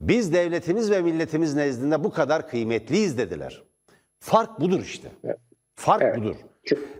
Biz 0.00 0.32
devletimiz 0.32 0.90
ve 0.90 1.02
milletimiz 1.02 1.54
nezdinde 1.54 2.04
bu 2.04 2.12
kadar 2.12 2.48
kıymetliyiz 2.48 3.18
dediler. 3.18 3.62
Fark 4.20 4.60
budur 4.60 4.80
işte. 4.80 5.12
Fark 5.74 6.02
Evet. 6.02 6.18
budur. 6.18 6.36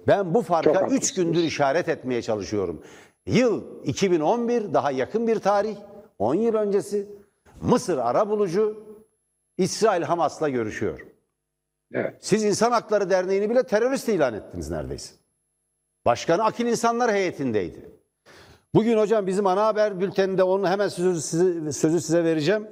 Ben 0.07 0.35
bu 0.35 0.43
farka 0.43 0.75
haklısınız. 0.75 1.03
3 1.11 1.15
gündür 1.15 1.43
işaret 1.43 1.89
etmeye 1.89 2.23
çalışıyorum. 2.23 2.83
Yıl 3.27 3.85
2011 3.85 4.75
daha 4.75 4.91
yakın 4.91 5.27
bir 5.27 5.39
tarih. 5.39 5.77
10 6.19 6.35
yıl 6.35 6.55
öncesi 6.55 7.09
Mısır 7.63 7.99
arabulucu 7.99 8.85
İsrail 9.59 10.03
Hamas'la 10.03 10.49
görüşüyor. 10.49 11.07
Evet. 11.93 12.15
Siz 12.21 12.45
İnsan 12.45 12.71
Hakları 12.73 13.11
Derneği'ni 13.11 13.51
bile 13.51 13.63
terörist 13.63 14.09
ilan 14.09 14.35
ettiniz 14.35 14.71
neredeyse. 14.71 15.15
Başkanı 16.05 16.45
Akil 16.45 16.67
İnsanlar 16.67 17.13
heyetindeydi. 17.13 17.91
Bugün 18.75 18.99
hocam 18.99 19.27
bizim 19.27 19.47
ana 19.47 19.67
haber 19.67 20.01
bülteninde 20.01 20.43
onun 20.43 20.67
hemen 20.71 20.89
sözü 20.89 21.21
size, 21.21 21.73
sözü 21.73 22.01
size 22.01 22.25
vereceğim. 22.25 22.69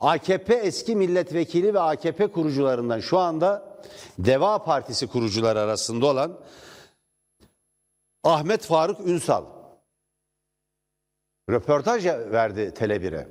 AKP 0.00 0.54
eski 0.54 0.96
milletvekili 0.96 1.74
ve 1.74 1.80
AKP 1.80 2.26
kurucularından 2.26 3.00
şu 3.00 3.18
anda 3.18 3.78
Deva 4.18 4.64
Partisi 4.64 5.06
kurucuları 5.06 5.60
arasında 5.60 6.06
olan 6.06 6.38
Ahmet 8.24 8.62
Faruk 8.66 9.00
Ünsal 9.00 9.44
röportaj 11.50 12.06
verdi 12.06 12.60
Tele1'e. 12.60 13.28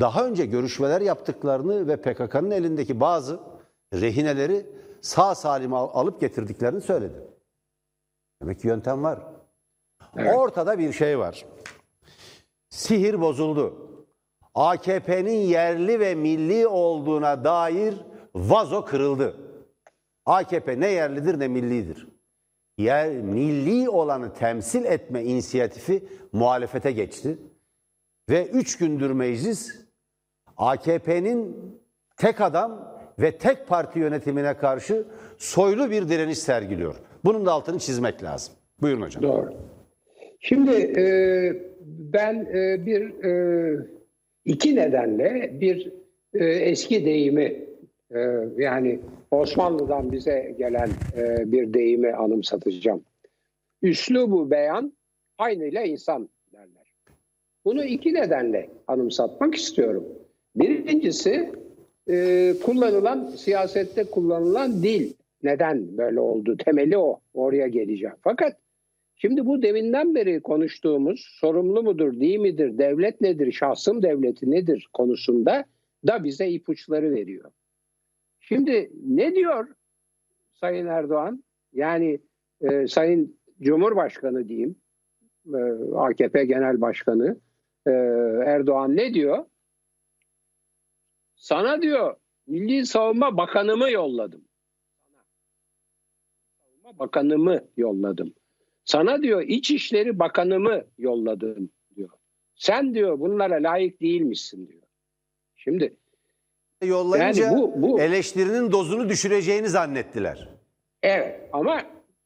Daha 0.00 0.26
önce 0.26 0.46
görüşmeler 0.46 1.00
yaptıklarını 1.00 1.88
ve 1.88 1.96
PKK'nın 1.96 2.50
elindeki 2.50 3.00
bazı 3.00 3.40
rehineleri 3.94 4.66
sağ 5.00 5.34
salim 5.34 5.74
al- 5.74 5.90
alıp 5.92 6.20
getirdiklerini 6.20 6.80
söyledi. 6.80 7.26
Demek 8.42 8.60
ki 8.60 8.66
yöntem 8.68 9.02
var. 9.02 9.18
Evet. 10.16 10.34
Ortada 10.34 10.78
bir 10.78 10.92
şey 10.92 11.18
var. 11.18 11.44
Sihir 12.68 13.20
bozuldu. 13.20 13.88
AKP'nin 14.54 15.40
yerli 15.40 16.00
ve 16.00 16.14
milli 16.14 16.66
olduğuna 16.66 17.44
dair 17.44 17.94
vazo 18.34 18.84
kırıldı. 18.84 19.36
AKP 20.26 20.80
ne 20.80 20.88
yerlidir 20.88 21.38
ne 21.38 21.48
millidir. 21.48 22.08
Yer 22.78 23.10
milli 23.10 23.88
olanı 23.90 24.32
temsil 24.32 24.84
etme 24.84 25.24
inisiyatifi 25.24 26.08
muhalefete 26.32 26.92
geçti. 26.92 27.38
Ve 28.30 28.46
üç 28.46 28.78
gündür 28.78 29.10
meclis 29.10 29.76
AKP'nin 30.56 31.56
tek 32.16 32.40
adam 32.40 32.92
ve 33.18 33.38
tek 33.38 33.68
parti 33.68 33.98
yönetimine 33.98 34.56
karşı 34.56 35.06
soylu 35.38 35.90
bir 35.90 36.08
direniş 36.08 36.38
sergiliyor. 36.38 36.96
Bunun 37.24 37.46
da 37.46 37.52
altını 37.52 37.78
çizmek 37.78 38.22
lazım. 38.22 38.54
Buyurun 38.80 39.02
hocam. 39.02 39.22
Doğru. 39.22 39.71
Şimdi 40.42 40.70
e, 41.00 41.04
ben 41.86 42.34
e, 42.54 42.86
bir 42.86 43.24
e, 43.24 43.86
iki 44.44 44.76
nedenle 44.76 45.50
bir 45.60 45.92
e, 46.34 46.44
eski 46.44 47.04
deyimi 47.04 47.64
e, 48.10 48.18
yani 48.56 49.00
Osmanlı'dan 49.30 50.12
bize 50.12 50.54
gelen 50.58 50.88
e, 51.16 51.52
bir 51.52 51.74
deyimi 51.74 52.12
anımsatacağım. 52.12 53.02
Üslubu 53.82 54.50
beyan 54.50 54.92
aynıyla 55.38 55.82
insan 55.82 56.28
derler. 56.52 56.92
Bunu 57.64 57.84
iki 57.84 58.14
nedenle 58.14 58.68
anımsatmak 58.86 59.54
istiyorum. 59.54 60.04
Birincisi 60.56 61.50
e, 62.10 62.54
kullanılan 62.64 63.26
siyasette 63.26 64.04
kullanılan 64.04 64.82
dil 64.82 65.12
neden 65.42 65.98
böyle 65.98 66.20
oldu 66.20 66.56
temeli 66.56 66.98
o 66.98 67.20
oraya 67.34 67.68
geleceğim. 67.68 68.14
Fakat 68.22 68.61
Şimdi 69.22 69.46
bu 69.46 69.62
deminden 69.62 70.14
beri 70.14 70.42
konuştuğumuz 70.42 71.20
sorumlu 71.40 71.82
mudur, 71.82 72.20
değil 72.20 72.38
midir, 72.38 72.78
devlet 72.78 73.20
nedir, 73.20 73.52
şahsım 73.52 74.02
devleti 74.02 74.50
nedir 74.50 74.88
konusunda 74.92 75.64
da 76.06 76.24
bize 76.24 76.48
ipuçları 76.48 77.10
veriyor. 77.10 77.50
Şimdi 78.40 78.90
ne 79.06 79.34
diyor 79.34 79.68
Sayın 80.52 80.86
Erdoğan? 80.86 81.44
Yani 81.72 82.20
e, 82.60 82.86
Sayın 82.86 83.38
Cumhurbaşkanı 83.60 84.48
diyeyim, 84.48 84.76
e, 85.46 85.58
AKP 85.96 86.44
Genel 86.44 86.80
Başkanı 86.80 87.36
e, 87.86 87.90
Erdoğan 88.46 88.96
ne 88.96 89.14
diyor? 89.14 89.44
Sana 91.36 91.82
diyor 91.82 92.16
Milli 92.46 92.86
Savunma 92.86 93.36
Bakanımı 93.36 93.90
yolladım. 93.90 94.44
Savunma 96.58 96.98
Bakanımı 96.98 97.60
yolladım. 97.76 98.34
Sana 98.84 99.22
diyor 99.22 99.42
İçişleri 99.42 100.18
Bakanımı 100.18 100.82
yolladım 100.98 101.70
diyor. 101.96 102.08
Sen 102.54 102.94
diyor 102.94 103.20
bunlara 103.20 103.54
layık 103.54 104.00
değilmişsin 104.00 104.68
diyor. 104.68 104.82
Şimdi 105.56 105.96
Yollayınca 106.84 107.44
Yani 107.44 107.56
bu- 107.60 107.82
bu- 107.82 108.00
eleştirinin 108.00 108.72
dozunu 108.72 109.08
düşüreceğini 109.08 109.68
zannettiler. 109.68 110.48
evet 111.02 111.40
ama 111.52 111.82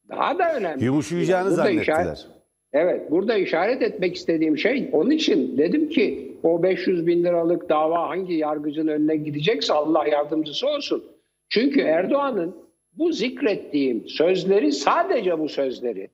daha 0.09 0.39
da 0.39 0.55
önemli. 0.57 0.85
Yumuşayacağını 0.85 1.45
Burada 1.51 1.57
zannettiler. 1.57 1.83
işaret- 1.83 2.27
Evet, 2.73 3.11
burada 3.11 3.37
işaret 3.37 3.83
etmek 3.83 4.17
istediğim 4.17 4.59
şey 4.59 4.89
onun 4.93 5.11
için 5.11 5.59
dedim 5.59 5.89
ki 5.89 6.33
o 6.43 6.63
500 6.63 7.07
bin 7.07 7.25
liralık 7.25 7.69
dava 7.69 8.09
hangi 8.09 8.35
yargıcın 8.35 8.87
önüne 8.87 9.17
gidecekse 9.17 9.73
Allah 9.73 10.07
yardımcısı 10.07 10.67
olsun. 10.69 11.05
Çünkü 11.49 11.81
Erdoğan'ın 11.81 12.57
bu 12.93 13.13
zikrettiğim 13.13 14.09
sözleri 14.09 14.73
sadece 14.73 15.39
bu 15.39 15.49
sözleri 15.49 16.09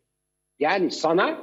yani 0.59 0.91
sana 0.91 1.39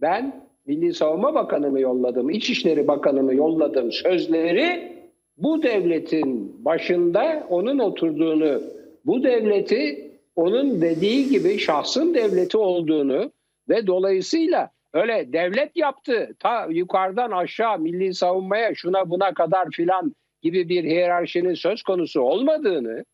ben 0.00 0.46
Milli 0.66 0.94
Savunma 0.94 1.34
Bakanımı 1.34 1.80
yolladım, 1.80 2.30
İçişleri 2.30 2.88
Bakanımı 2.88 3.34
yolladım 3.34 3.92
sözleri 3.92 4.96
bu 5.36 5.62
devletin 5.62 6.64
başında 6.64 7.46
onun 7.50 7.78
oturduğunu, 7.78 8.60
bu 9.04 9.22
devleti 9.22 10.10
onun 10.36 10.80
dediği 10.80 11.28
gibi 11.28 11.58
şahsın 11.58 12.14
devleti 12.14 12.58
olduğunu 12.58 13.32
ve 13.68 13.86
dolayısıyla 13.86 14.70
öyle 14.92 15.32
devlet 15.32 15.76
yaptı 15.76 16.36
ta 16.38 16.66
yukarıdan 16.70 17.30
aşağı 17.30 17.78
milli 17.78 18.14
savunmaya 18.14 18.74
şuna 18.74 19.10
buna 19.10 19.34
kadar 19.34 19.70
filan 19.70 20.14
gibi 20.42 20.68
bir 20.68 20.84
hiyerarşinin 20.84 21.54
söz 21.54 21.82
konusu 21.82 22.20
olmadığını 22.20 23.04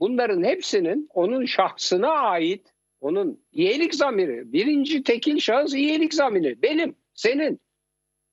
bunların 0.00 0.42
hepsinin 0.42 1.08
onun 1.14 1.44
şahsına 1.44 2.08
ait 2.08 2.72
onun 3.00 3.40
iyilik 3.52 3.94
zamiri 3.94 4.52
birinci 4.52 5.02
tekil 5.02 5.38
şahıs 5.38 5.74
iyilik 5.74 6.14
zamiri 6.14 6.62
benim 6.62 6.94
senin 7.14 7.60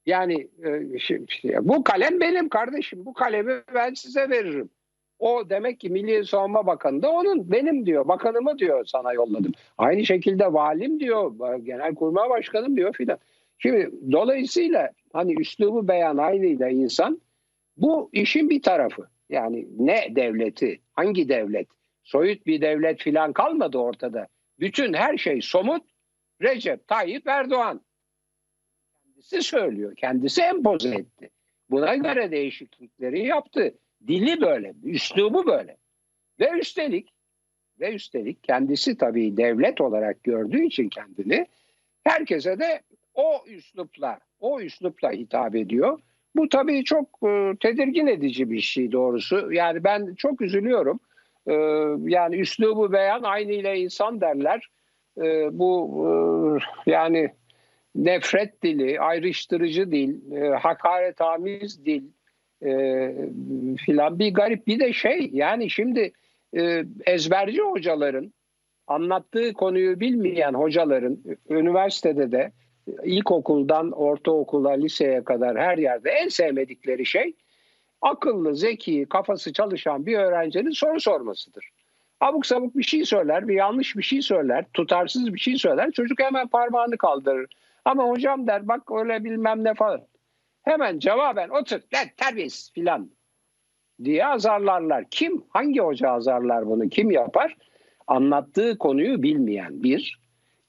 yani 0.06 0.48
e, 1.44 1.68
bu 1.68 1.84
kalem 1.84 2.20
benim 2.20 2.50
kardeşim 2.50 3.06
bu 3.06 3.14
kalemi 3.14 3.54
ben 3.74 3.94
size 3.94 4.30
veririm. 4.30 4.70
O 5.20 5.50
demek 5.50 5.80
ki 5.80 5.90
Milli 5.90 6.26
Savunma 6.26 6.68
Bakanı 6.68 7.02
da 7.02 7.12
onun 7.12 7.52
benim 7.52 7.86
diyor 7.86 8.08
bakanımı 8.08 8.58
diyor 8.58 8.86
sana 8.86 9.14
yolladım. 9.14 9.52
Aynı 9.78 10.06
şekilde 10.06 10.54
valim 10.54 11.00
diyor 11.00 11.56
genelkurmay 11.58 12.30
başkanım 12.30 12.78
diyor 12.78 12.94
filan. 12.94 13.18
Şimdi 13.58 13.92
dolayısıyla 14.12 14.92
hani 15.14 15.42
üslubu 15.42 15.88
beyan 15.88 16.18
aynıyla 16.18 16.70
insan 16.70 17.22
bu 17.78 18.10
işin 18.14 18.50
bir 18.50 18.62
tarafı. 18.62 19.08
Yani 19.30 19.68
ne 19.78 20.16
devleti 20.16 20.80
hangi 20.94 21.30
devlet 21.30 21.68
soyut 22.04 22.46
bir 22.46 22.62
devlet 22.62 23.02
filan 23.02 23.34
kalmadı 23.34 23.78
ortada. 23.78 24.28
Bütün 24.60 24.94
her 24.94 25.18
şey 25.18 25.42
somut 25.42 25.84
Recep 26.42 26.88
Tayyip 26.88 27.28
Erdoğan 27.28 27.82
kendisi 29.18 29.42
söylüyor. 29.42 29.96
Kendisi 29.96 30.42
empoze 30.42 30.90
etti. 30.90 31.30
Buna 31.70 31.96
göre 31.96 32.32
değişiklikleri 32.32 33.26
yaptı. 33.26 33.74
Dili 34.08 34.42
böyle, 34.42 34.74
üslubu 34.84 35.48
böyle. 35.48 35.78
Ve 36.40 36.50
üstelik 36.60 37.10
ve 37.80 37.94
üstelik 37.94 38.44
kendisi 38.44 38.98
tabii 38.98 39.38
devlet 39.38 39.82
olarak 39.82 40.24
gördüğü 40.24 40.66
için 40.66 40.90
kendini 40.90 41.48
herkese 42.04 42.60
de 42.60 42.82
o 43.14 43.44
üslupla, 43.48 44.20
o 44.40 44.62
üslupla 44.62 45.12
hitap 45.12 45.56
ediyor. 45.56 46.00
Bu 46.36 46.50
tabii 46.50 46.84
çok 46.84 47.20
e, 47.24 47.54
tedirgin 47.60 48.08
edici 48.08 48.52
bir 48.52 48.62
şey 48.62 48.92
doğrusu. 48.92 49.52
Yani 49.52 49.84
ben 49.84 50.16
çok 50.16 50.42
üzülüyorum. 50.42 51.00
E, 51.48 51.54
yani 52.04 52.36
üslubu 52.36 52.92
beyan 52.92 53.24
aynı 53.24 53.52
ile 53.52 53.80
insan 53.80 54.22
derler. 54.22 54.70
E, 55.18 55.60
bu 55.60 56.06
e, 56.86 56.92
yani 56.92 57.32
nefret 57.96 58.64
dili, 58.64 59.00
ayrıştırıcı 59.00 59.92
dil, 59.92 60.32
e, 60.32 60.50
hakaretamiz 60.50 61.86
dil 61.86 62.04
e, 62.66 63.12
filan 63.86 64.20
bir 64.20 64.34
garip. 64.34 64.68
Bir 64.68 64.80
de 64.80 64.94
şey 64.94 65.30
yani 65.34 65.70
şimdi 65.70 66.12
e, 66.58 66.84
ezberci 67.06 67.62
hocaların 67.62 68.34
anlattığı 68.88 69.54
konuyu 69.54 70.00
bilmeyen 70.00 70.54
hocaların 70.54 71.18
üniversitede 71.50 72.32
de 72.32 72.52
ilkokuldan 73.04 73.92
ortaokula, 73.92 74.72
liseye 74.72 75.24
kadar 75.24 75.58
her 75.58 75.78
yerde 75.78 76.10
en 76.10 76.28
sevmedikleri 76.28 77.06
şey 77.06 77.34
akıllı, 78.02 78.56
zeki, 78.56 79.06
kafası 79.10 79.54
çalışan 79.54 80.06
bir 80.06 80.18
öğrencinin 80.18 80.72
soru 80.72 81.00
sormasıdır. 81.00 81.70
Abuk 82.20 82.46
sabuk 82.46 82.78
bir 82.78 82.84
şey 82.84 83.06
söyler, 83.06 83.48
bir 83.48 83.56
yanlış 83.56 83.98
bir 83.98 84.04
şey 84.04 84.22
söyler, 84.22 84.66
tutarsız 84.74 85.34
bir 85.34 85.40
şey 85.40 85.56
söyler. 85.56 85.92
Çocuk 85.92 86.20
hemen 86.20 86.48
parmağını 86.48 86.98
kaldırır. 86.98 87.50
Ama 87.86 88.04
hocam 88.04 88.48
der 88.48 88.68
bak 88.68 88.92
öyle 88.92 89.24
bilmem 89.24 89.64
ne 89.64 89.74
falan. 89.74 90.02
Hemen 90.64 91.00
cevaben 91.00 91.50
otur 91.50 91.80
lan 91.94 92.08
terbiyesiz 92.18 92.72
filan 92.74 93.12
diye 94.04 94.26
azarlarlar. 94.26 95.06
Kim? 95.12 95.44
Hangi 95.50 95.80
hoca 95.80 96.10
azarlar 96.10 96.68
bunu? 96.68 96.90
Kim 96.90 97.12
yapar? 97.12 97.58
Anlattığı 98.08 98.78
konuyu 98.78 99.24
bilmeyen 99.24 99.84
bir, 99.84 100.20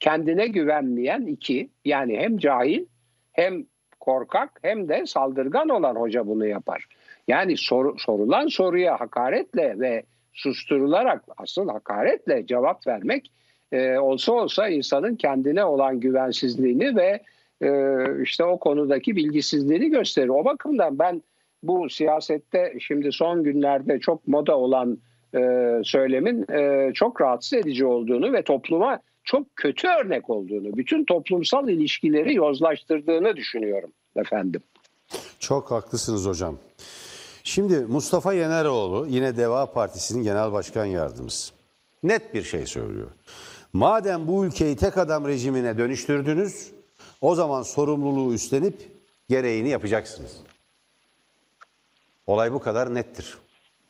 kendine 0.01 0.47
güvenmeyen 0.47 1.27
iki, 1.27 1.71
yani 1.85 2.17
hem 2.17 2.39
cahil 2.39 2.87
hem 3.33 3.67
korkak 4.01 4.59
hem 4.63 4.89
de 4.89 5.07
saldırgan 5.07 5.69
olan 5.69 5.95
hoca 5.95 6.27
bunu 6.27 6.47
yapar. 6.47 6.87
Yani 7.29 7.57
soru, 7.57 7.95
sorulan 7.99 8.47
soruya 8.47 9.01
hakaretle 9.01 9.81
ve 9.81 10.03
susturularak 10.33 11.25
asıl 11.37 11.69
hakaretle 11.69 12.47
cevap 12.47 12.87
vermek 12.87 13.31
e, 13.73 13.99
olsa 13.99 14.33
olsa 14.33 14.69
insanın 14.69 15.17
kendine 15.17 15.65
olan 15.65 16.01
güvensizliğini 16.01 16.97
ve 16.97 17.23
e, 17.63 17.71
işte 18.23 18.45
o 18.45 18.59
konudaki 18.59 19.17
bilgisizliğini 19.17 19.91
gösterir. 19.91 20.29
O 20.29 20.45
bakımdan 20.45 20.99
ben 20.99 21.23
bu 21.63 21.91
siyasette 21.91 22.75
şimdi 22.81 23.13
son 23.13 23.45
günlerde 23.45 24.01
çok 24.01 24.29
moda 24.29 24.59
olan 24.59 24.99
e, 25.35 25.41
söylemin 25.85 26.53
e, 26.53 26.91
çok 26.95 27.21
rahatsız 27.21 27.53
edici 27.53 27.87
olduğunu 27.87 28.33
ve 28.33 28.43
topluma 28.43 29.01
çok 29.25 29.57
kötü 29.57 29.89
örnek 29.89 30.31
olduğunu, 30.31 30.77
bütün 30.77 31.05
toplumsal 31.05 31.69
ilişkileri 31.69 32.35
yozlaştırdığını 32.35 33.37
düşünüyorum 33.37 33.93
efendim. 34.17 34.63
Çok 35.39 35.71
haklısınız 35.71 36.27
hocam. 36.27 36.59
Şimdi 37.49 37.81
Mustafa 37.81 38.33
Yeneroğlu 38.33 39.07
yine 39.07 39.37
Deva 39.37 39.73
Partisi'nin 39.73 40.23
genel 40.23 40.53
başkan 40.53 40.85
yardımcısı. 40.85 41.53
Net 42.03 42.35
bir 42.35 42.43
şey 42.43 42.67
söylüyor. 42.67 43.11
Madem 43.73 44.29
bu 44.29 44.45
ülkeyi 44.45 44.77
tek 44.77 44.99
adam 44.99 45.27
rejimine 45.27 45.79
dönüştürdünüz, 45.79 46.71
o 47.21 47.35
zaman 47.35 47.63
sorumluluğu 47.63 48.35
üstlenip 48.35 48.93
gereğini 49.29 49.69
yapacaksınız. 49.69 50.37
Olay 52.27 52.53
bu 52.53 52.59
kadar 52.59 52.95
nettir. 52.95 53.39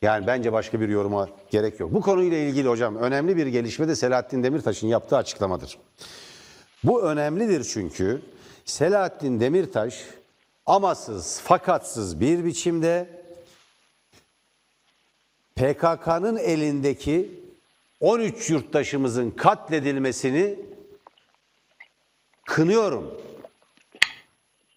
Yani 0.01 0.27
bence 0.27 0.53
başka 0.53 0.81
bir 0.81 0.89
yoruma 0.89 1.29
gerek 1.49 1.79
yok. 1.79 1.93
Bu 1.93 2.01
konuyla 2.01 2.37
ilgili 2.37 2.67
hocam 2.67 2.95
önemli 2.95 3.37
bir 3.37 3.47
gelişme 3.47 3.87
de 3.87 3.95
Selahattin 3.95 4.43
Demirtaş'ın 4.43 4.87
yaptığı 4.87 5.17
açıklamadır. 5.17 5.77
Bu 6.83 7.01
önemlidir 7.01 7.63
çünkü 7.63 8.21
Selahattin 8.65 9.39
Demirtaş 9.39 10.05
amasız 10.65 11.39
fakatsız 11.41 12.19
bir 12.19 12.45
biçimde 12.45 13.18
PKK'nın 15.59 16.37
elindeki 16.37 17.39
13 17.99 18.49
yurttaşımızın 18.49 19.31
katledilmesini 19.31 20.59
kınıyorum. 22.45 23.21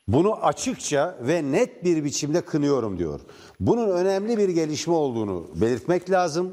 Bunu 0.08 0.44
açıkça 0.44 1.18
ve 1.20 1.52
net 1.52 1.84
bir 1.84 2.04
biçimde 2.04 2.40
kınıyorum 2.40 2.98
diyor. 2.98 3.20
Bunun 3.60 3.88
önemli 3.90 4.38
bir 4.38 4.48
gelişme 4.48 4.94
olduğunu 4.94 5.50
belirtmek 5.54 6.10
lazım. 6.10 6.50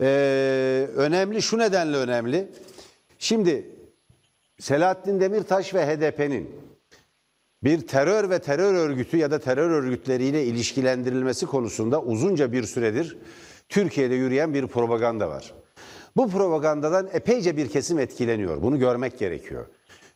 Ee, 0.00 0.88
önemli 0.96 1.42
şu 1.42 1.58
nedenle 1.58 1.96
önemli. 1.96 2.52
Şimdi 3.18 3.70
Selahattin 4.60 5.20
Demirtaş 5.20 5.74
ve 5.74 5.86
HDP'nin 5.86 6.50
bir 7.64 7.86
terör 7.86 8.30
ve 8.30 8.38
terör 8.38 8.74
örgütü 8.74 9.16
ya 9.16 9.30
da 9.30 9.38
terör 9.38 9.70
örgütleriyle 9.70 10.44
ilişkilendirilmesi 10.44 11.46
konusunda 11.46 12.02
uzunca 12.02 12.52
bir 12.52 12.62
süredir 12.62 13.18
Türkiye'de 13.68 14.14
yürüyen 14.14 14.54
bir 14.54 14.66
propaganda 14.66 15.28
var. 15.28 15.54
Bu 16.16 16.30
propagandadan 16.30 17.08
epeyce 17.12 17.56
bir 17.56 17.68
kesim 17.68 17.98
etkileniyor. 17.98 18.62
Bunu 18.62 18.78
görmek 18.78 19.18
gerekiyor. 19.18 19.66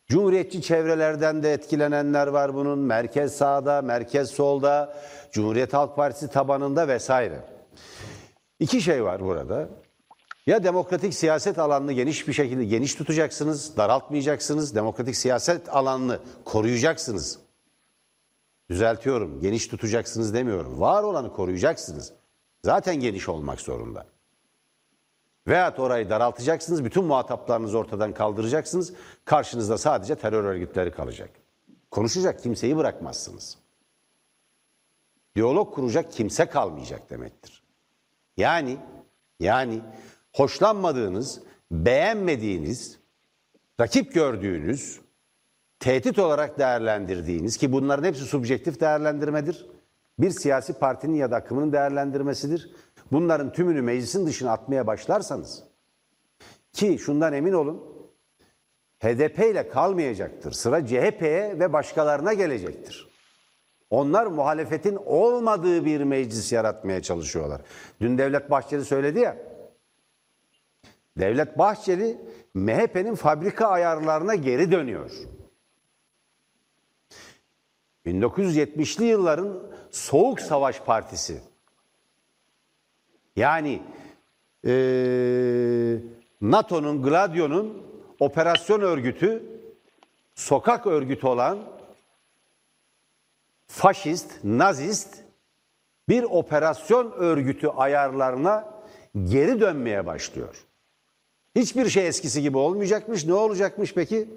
Cumhuriyetçi 0.08 0.62
çevrelerden 0.62 1.42
de 1.42 1.52
etkilenenler 1.52 2.26
var 2.26 2.54
bunun. 2.54 2.78
Merkez 2.78 3.36
sağda, 3.36 3.82
merkez 3.82 4.30
solda, 4.30 4.96
Cumhuriyet 5.32 5.72
Halk 5.72 5.96
Partisi 5.96 6.28
tabanında 6.28 6.88
vesaire. 6.88 7.40
İki 8.60 8.80
şey 8.80 9.04
var 9.04 9.20
burada. 9.20 9.68
Ya 10.48 10.64
demokratik 10.64 11.14
siyaset 11.14 11.58
alanını 11.58 11.92
geniş 11.92 12.28
bir 12.28 12.32
şekilde 12.32 12.64
geniş 12.64 12.94
tutacaksınız, 12.94 13.76
daraltmayacaksınız. 13.76 14.74
Demokratik 14.74 15.16
siyaset 15.16 15.68
alanını 15.74 16.20
koruyacaksınız. 16.44 17.38
Düzeltiyorum. 18.70 19.40
Geniş 19.40 19.68
tutacaksınız 19.68 20.34
demiyorum. 20.34 20.80
Var 20.80 21.02
olanı 21.02 21.32
koruyacaksınız. 21.32 22.12
Zaten 22.64 23.00
geniş 23.00 23.28
olmak 23.28 23.60
zorunda. 23.60 24.06
Veyahut 25.48 25.78
orayı 25.78 26.10
daraltacaksınız. 26.10 26.84
Bütün 26.84 27.04
muhataplarınızı 27.04 27.78
ortadan 27.78 28.14
kaldıracaksınız. 28.14 28.92
Karşınızda 29.24 29.78
sadece 29.78 30.14
terör 30.14 30.44
örgütleri 30.44 30.92
kalacak. 30.92 31.30
Konuşacak 31.90 32.42
kimseyi 32.42 32.76
bırakmazsınız. 32.76 33.58
Diyalog 35.36 35.74
kuracak 35.74 36.12
kimse 36.12 36.46
kalmayacak 36.46 37.10
demektir. 37.10 37.62
Yani 38.36 38.78
yani 39.40 39.82
hoşlanmadığınız, 40.32 41.40
beğenmediğiniz, 41.70 42.98
rakip 43.80 44.14
gördüğünüz, 44.14 45.00
tehdit 45.80 46.18
olarak 46.18 46.58
değerlendirdiğiniz 46.58 47.56
ki 47.56 47.72
bunların 47.72 48.04
hepsi 48.04 48.24
subjektif 48.24 48.80
değerlendirmedir. 48.80 49.66
Bir 50.18 50.30
siyasi 50.30 50.72
partinin 50.72 51.16
ya 51.16 51.30
da 51.30 51.36
akımının 51.36 51.72
değerlendirmesidir. 51.72 52.70
Bunların 53.12 53.52
tümünü 53.52 53.82
meclisin 53.82 54.26
dışına 54.26 54.52
atmaya 54.52 54.86
başlarsanız 54.86 55.62
ki 56.72 56.98
şundan 56.98 57.32
emin 57.32 57.52
olun 57.52 57.98
HDP 59.02 59.38
ile 59.38 59.68
kalmayacaktır. 59.68 60.52
Sıra 60.52 60.86
CHP'ye 60.86 61.56
ve 61.58 61.72
başkalarına 61.72 62.32
gelecektir. 62.32 63.08
Onlar 63.90 64.26
muhalefetin 64.26 64.98
olmadığı 65.06 65.84
bir 65.84 66.00
meclis 66.00 66.52
yaratmaya 66.52 67.02
çalışıyorlar. 67.02 67.60
Dün 68.00 68.18
Devlet 68.18 68.50
Bahçeli 68.50 68.84
söyledi 68.84 69.18
ya. 69.18 69.36
Devlet 71.18 71.58
Bahçeli 71.58 72.18
MHP'nin 72.54 73.14
fabrika 73.14 73.66
ayarlarına 73.66 74.34
geri 74.34 74.72
dönüyor. 74.72 75.10
1970'li 78.06 79.04
yılların 79.04 79.62
Soğuk 79.90 80.40
Savaş 80.40 80.80
Partisi. 80.80 81.40
Yani 83.36 83.82
eee, 84.64 86.00
NATO'nun, 86.40 87.02
Gladio'nun 87.02 87.82
operasyon 88.20 88.80
örgütü, 88.80 89.42
sokak 90.34 90.86
örgütü 90.86 91.26
olan 91.26 91.58
faşist, 93.66 94.44
nazist 94.44 95.24
bir 96.08 96.22
operasyon 96.22 97.12
örgütü 97.12 97.68
ayarlarına 97.68 98.74
geri 99.24 99.60
dönmeye 99.60 100.06
başlıyor. 100.06 100.67
Hiçbir 101.58 101.88
şey 101.88 102.08
eskisi 102.08 102.42
gibi 102.42 102.58
olmayacakmış. 102.58 103.26
Ne 103.26 103.34
olacakmış 103.34 103.94
peki? 103.94 104.28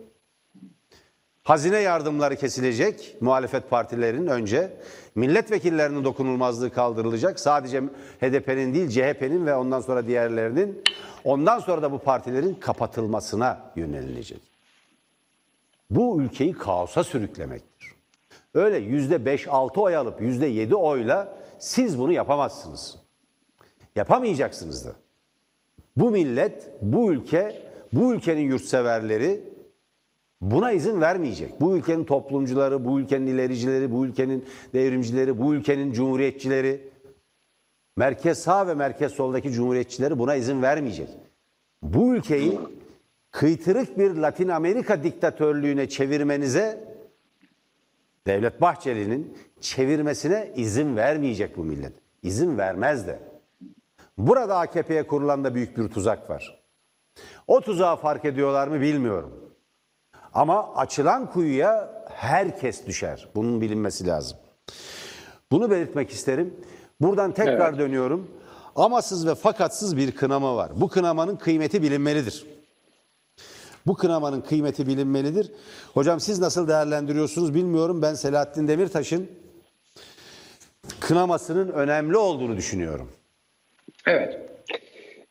Hazine 1.44 1.80
yardımları 1.80 2.36
kesilecek 2.36 3.18
muhalefet 3.22 3.70
partilerinin 3.70 4.28
önce. 4.28 4.78
Milletvekillerinin 5.16 6.04
dokunulmazlığı 6.04 6.70
kaldırılacak. 6.70 7.40
Sadece 7.40 7.82
HDP'nin 8.22 8.74
değil 8.74 8.90
CHP'nin 8.90 9.46
ve 9.46 9.56
ondan 9.56 9.82
sonra 9.82 10.08
diğerlerinin. 10.08 10.84
Ondan 11.24 11.60
sonra 11.60 11.82
da 11.82 11.92
bu 11.92 12.00
partilerin 12.00 12.56
kapatılmasına 12.56 13.72
yönelilecek. 13.76 14.42
Bu 15.90 16.22
ülkeyi 16.22 16.54
kaosa 16.54 17.04
sürüklemektir. 17.04 17.94
Öyle 18.54 18.78
yüzde 18.78 19.26
beş 19.26 19.48
altı 19.48 19.82
oy 19.82 19.96
alıp 19.96 20.22
yüzde 20.22 20.46
yedi 20.46 20.76
oyla 20.76 21.38
siz 21.60 22.00
bunu 22.00 22.12
yapamazsınız. 22.12 22.98
Yapamayacaksınız 23.96 24.86
da. 24.86 24.92
Bu 25.98 26.12
millet, 26.12 26.72
bu 26.82 27.12
ülke, 27.14 27.62
bu 27.94 28.14
ülkenin 28.14 28.42
yurtseverleri 28.42 29.42
buna 30.42 30.72
izin 30.72 31.02
vermeyecek. 31.02 31.62
Bu 31.62 31.78
ülkenin 31.78 32.04
toplumcuları, 32.04 32.86
bu 32.86 33.00
ülkenin 33.00 33.28
ilericileri, 33.28 33.92
bu 33.92 34.06
ülkenin 34.06 34.46
devrimcileri, 34.74 35.40
bu 35.40 35.54
ülkenin 35.54 35.92
cumhuriyetçileri, 35.92 36.90
merkez 37.98 38.40
sağ 38.40 38.68
ve 38.68 38.74
merkez 38.74 39.12
soldaki 39.12 39.52
cumhuriyetçileri 39.52 40.20
buna 40.20 40.36
izin 40.36 40.62
vermeyecek. 40.62 41.10
Bu 41.82 42.16
ülkeyi 42.16 42.60
kıytırık 43.32 43.98
bir 43.98 44.16
Latin 44.16 44.48
Amerika 44.48 45.04
diktatörlüğüne 45.04 45.90
çevirmenize 45.90 46.92
Devlet 48.28 48.62
Bahçeli'nin 48.62 49.38
çevirmesine 49.62 50.52
izin 50.56 50.96
vermeyecek 50.96 51.58
bu 51.58 51.64
millet. 51.64 51.94
İzin 52.24 52.58
vermez 52.58 53.08
de. 53.08 53.31
Burada 54.28 54.58
AKP'ye 54.58 55.08
kurulan 55.08 55.44
da 55.44 55.56
büyük 55.56 55.78
bir 55.78 55.90
tuzak 55.90 56.30
var. 56.30 56.62
O 57.48 57.62
tuzağı 57.62 57.96
fark 57.96 58.26
ediyorlar 58.26 58.68
mı 58.68 58.82
bilmiyorum. 58.82 59.54
Ama 60.34 60.76
açılan 60.76 61.32
kuyuya 61.32 62.04
herkes 62.10 62.86
düşer. 62.88 63.28
Bunun 63.36 63.62
bilinmesi 63.62 64.08
lazım. 64.08 64.38
Bunu 65.52 65.72
belirtmek 65.72 66.10
isterim. 66.10 66.54
Buradan 67.02 67.32
tekrar 67.32 67.70
Evet. 67.70 67.80
dönüyorum. 67.80 68.32
Amasız 68.76 69.28
ve 69.28 69.36
fakatsız 69.36 69.98
bir 69.98 70.12
kınama 70.12 70.56
var. 70.56 70.72
Bu 70.76 70.88
kınamanın 70.88 71.36
kıymeti 71.36 71.82
bilinmelidir. 71.82 72.46
Bu 73.88 73.96
kınamanın 73.96 74.42
kıymeti 74.42 74.88
bilinmelidir. 74.88 75.52
Hocam 75.94 76.20
siz 76.20 76.40
nasıl 76.40 76.68
değerlendiriyorsunuz 76.68 77.54
bilmiyorum. 77.54 78.02
Ben 78.02 78.14
Selahattin 78.14 78.68
Demirtaş'ın 78.68 79.28
kınamasının 81.00 81.70
önemli 81.70 82.18
olduğunu 82.18 82.58
düşünüyorum. 82.58 83.10
Evet. 84.08 84.40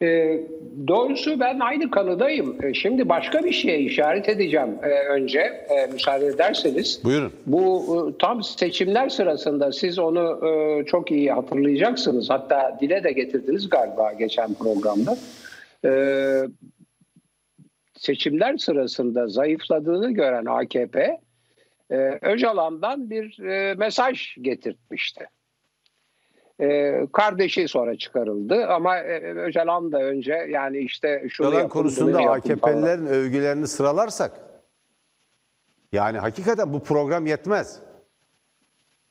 Ee, 0.02 0.40
doğrusu 0.88 1.40
ben 1.40 1.58
aynı 1.58 1.90
kanıdayım. 1.90 2.56
Ee, 2.64 2.74
Şimdi 2.74 3.08
başka 3.08 3.44
bir 3.44 3.52
şeye 3.52 3.78
işaret 3.78 4.28
edeceğim 4.28 4.78
ee, 4.82 4.88
önce 4.88 5.40
ee, 5.40 5.86
müsaade 5.92 6.26
ederseniz. 6.26 7.00
Buyurun. 7.04 7.32
Bu 7.46 7.84
e, 8.14 8.18
tam 8.18 8.42
seçimler 8.42 9.08
sırasında 9.08 9.72
siz 9.72 9.98
onu 9.98 10.46
e, 10.48 10.84
çok 10.84 11.10
iyi 11.10 11.32
hatırlayacaksınız. 11.32 12.30
Hatta 12.30 12.78
dile 12.80 13.04
de 13.04 13.12
getirdiniz 13.12 13.68
galiba 13.68 14.12
geçen 14.12 14.54
programda. 14.54 15.16
Ee, 15.84 16.42
seçimler 17.94 18.56
sırasında 18.56 19.28
zayıfladığını 19.28 20.10
gören 20.10 20.44
AKP 20.44 21.20
e, 21.90 21.96
Öcalan'dan 22.22 23.10
bir 23.10 23.40
e, 23.44 23.74
mesaj 23.74 24.36
getirtmişti. 24.40 25.24
Ee, 26.60 27.06
kardeşi 27.12 27.68
sonra 27.68 27.98
çıkarıldı 27.98 28.66
ama 28.66 28.98
e, 28.98 29.34
Öcalan 29.34 29.92
da 29.92 30.02
önce 30.02 30.32
yani 30.32 30.78
işte 30.78 31.26
şunu 31.28 31.54
yapın, 31.54 31.68
konusunda. 31.68 32.18
AKP'lilerin 32.18 33.06
övgülerini 33.06 33.66
sıralarsak 33.66 34.32
yani 35.92 36.18
hakikaten 36.18 36.72
bu 36.72 36.82
program 36.82 37.26
yetmez. 37.26 37.80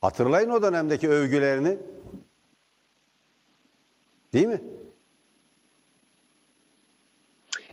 Hatırlayın 0.02 0.50
o 0.50 0.62
dönemdeki 0.62 1.10
övgülerini. 1.10 1.78
Değil 4.34 4.48
mi? 4.48 4.62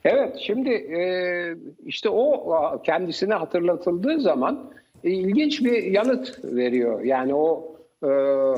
Evet 0.05 0.37
şimdi 0.39 0.71
e, 0.71 1.01
işte 1.87 2.09
o 2.09 2.83
kendisine 2.85 3.35
hatırlatıldığı 3.35 4.21
zaman 4.21 4.71
e, 5.05 5.11
ilginç 5.11 5.65
bir 5.65 5.83
yanıt 5.83 6.45
veriyor. 6.45 7.01
Yani 7.01 7.35
o 7.35 7.77
e, 8.03 8.07
e, 8.07 8.55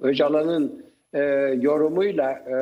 Öcalan'ın 0.00 0.84
e, 1.14 1.20
yorumuyla 1.60 2.30
e, 2.30 2.56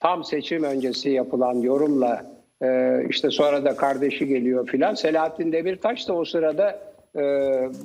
tam 0.00 0.24
seçim 0.24 0.62
öncesi 0.62 1.10
yapılan 1.10 1.54
yorumla 1.54 2.32
e, 2.62 2.98
işte 3.08 3.30
sonra 3.30 3.64
da 3.64 3.76
kardeşi 3.76 4.26
geliyor 4.26 4.66
filan. 4.66 4.94
Selahattin 4.94 5.52
Demirtaş 5.52 6.08
da 6.08 6.12
o 6.12 6.24
sırada 6.24 6.78
e, 7.16 7.22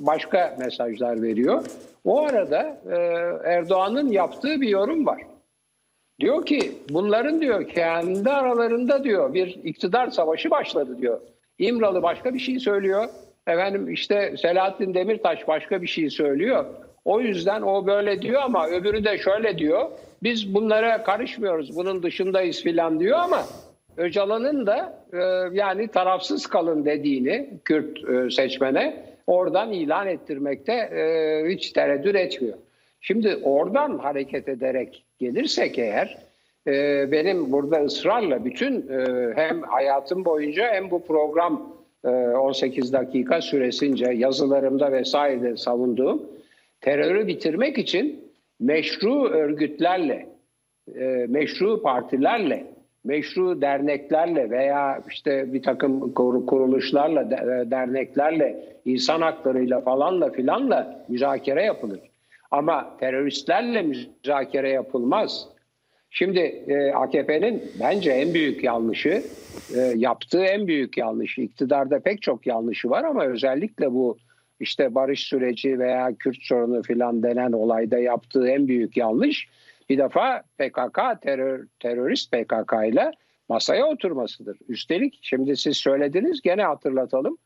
başka 0.00 0.56
mesajlar 0.58 1.22
veriyor. 1.22 1.64
O 2.04 2.20
arada 2.20 2.80
e, 2.90 2.96
Erdoğan'ın 3.50 4.08
yaptığı 4.08 4.60
bir 4.60 4.68
yorum 4.68 5.06
var. 5.06 5.22
Diyor 6.20 6.46
ki 6.46 6.72
bunların 6.90 7.40
diyor 7.40 7.68
kendi 7.68 8.30
aralarında 8.30 9.04
diyor 9.04 9.34
bir 9.34 9.60
iktidar 9.64 10.10
savaşı 10.10 10.50
başladı 10.50 10.98
diyor. 10.98 11.20
İmralı 11.58 12.02
başka 12.02 12.34
bir 12.34 12.38
şey 12.38 12.58
söylüyor. 12.60 13.08
Efendim 13.46 13.92
işte 13.92 14.34
Selahattin 14.42 14.94
Demirtaş 14.94 15.48
başka 15.48 15.82
bir 15.82 15.86
şey 15.86 16.10
söylüyor. 16.10 16.64
O 17.08 17.20
yüzden 17.20 17.62
o 17.62 17.86
böyle 17.86 18.22
diyor 18.22 18.42
ama 18.42 18.68
öbürü 18.68 19.04
de 19.04 19.18
şöyle 19.18 19.58
diyor. 19.58 19.90
Biz 20.22 20.54
bunlara 20.54 21.02
karışmıyoruz 21.02 21.76
bunun 21.76 22.02
dışındayız 22.02 22.62
filan 22.62 23.00
diyor 23.00 23.18
ama 23.18 23.44
Öcalan'ın 23.96 24.66
da 24.66 25.04
e, 25.12 25.18
yani 25.52 25.88
tarafsız 25.88 26.46
kalın 26.46 26.84
dediğini 26.84 27.50
Kürt 27.64 28.08
e, 28.08 28.30
seçmene 28.30 29.04
oradan 29.26 29.72
ilan 29.72 30.06
ettirmekte 30.06 30.72
e, 30.72 31.52
hiç 31.52 31.72
tereddüt 31.72 32.16
etmiyor. 32.16 32.58
Şimdi 33.00 33.38
oradan 33.42 33.98
hareket 33.98 34.48
ederek 34.48 35.04
gelirsek 35.18 35.78
eğer 35.78 36.18
e, 36.66 36.72
benim 37.12 37.52
burada 37.52 37.84
ısrarla 37.84 38.44
bütün 38.44 38.74
e, 38.74 39.32
hem 39.34 39.62
hayatım 39.62 40.24
boyunca 40.24 40.72
hem 40.72 40.90
bu 40.90 41.06
program 41.06 41.76
e, 42.04 42.08
18 42.08 42.92
dakika 42.92 43.40
süresince 43.40 44.10
yazılarımda 44.10 44.92
vesairede 44.92 45.56
savunduğum 45.56 46.37
terörü 46.80 47.26
bitirmek 47.26 47.78
için 47.78 48.32
meşru 48.60 49.28
örgütlerle, 49.28 50.28
e, 50.94 51.26
meşru 51.28 51.82
partilerle 51.82 52.78
meşru 53.04 53.60
derneklerle 53.60 54.50
veya 54.50 55.02
işte 55.10 55.52
bir 55.52 55.62
takım 55.62 56.12
kur- 56.14 56.46
kuruluşlarla, 56.46 57.22
e, 57.22 57.70
derneklerle, 57.70 58.64
insan 58.84 59.20
haklarıyla 59.20 59.80
falanla 59.80 60.30
filanla 60.30 61.04
müzakere 61.08 61.64
yapılır. 61.64 62.00
Ama 62.50 62.96
teröristlerle 63.00 63.82
müzakere 63.82 64.70
yapılmaz. 64.70 65.48
Şimdi 66.10 66.38
e, 66.68 66.92
AKP'nin 66.92 67.62
bence 67.80 68.10
en 68.10 68.34
büyük 68.34 68.64
yanlışı, 68.64 69.22
yaptığı 69.94 70.44
en 70.44 70.66
büyük 70.66 70.98
yanlışı, 70.98 71.40
iktidarda 71.40 72.00
pek 72.00 72.22
çok 72.22 72.46
yanlışı 72.46 72.90
var 72.90 73.04
ama 73.04 73.24
özellikle 73.24 73.92
bu 73.92 74.16
işte 74.60 74.94
barış 74.94 75.20
süreci 75.20 75.78
veya 75.78 76.14
Kürt 76.18 76.42
sorunu 76.42 76.82
filan 76.82 77.22
denen 77.22 77.52
olayda 77.52 77.98
yaptığı 77.98 78.48
en 78.48 78.68
büyük 78.68 78.96
yanlış 78.96 79.48
bir 79.88 79.98
defa 79.98 80.42
PKK 80.58 81.22
terör, 81.22 81.66
terörist 81.80 82.32
PKK 82.32 82.72
ile 82.88 83.12
masaya 83.48 83.86
oturmasıdır. 83.86 84.58
Üstelik 84.68 85.18
şimdi 85.22 85.56
siz 85.56 85.76
söylediniz 85.76 86.42
gene 86.42 86.62
hatırlatalım. 86.62 87.38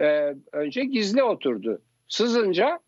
Ee, 0.00 0.34
önce 0.52 0.84
gizli 0.84 1.22
oturdu. 1.22 1.82
Sızınca 2.08 2.78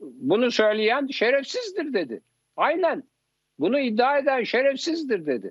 bunu 0.00 0.50
söyleyen 0.50 1.06
şerefsizdir 1.06 1.92
dedi. 1.92 2.20
Aynen. 2.56 3.02
Bunu 3.58 3.80
iddia 3.80 4.18
eden 4.18 4.42
şerefsizdir 4.42 5.26
dedi. 5.26 5.50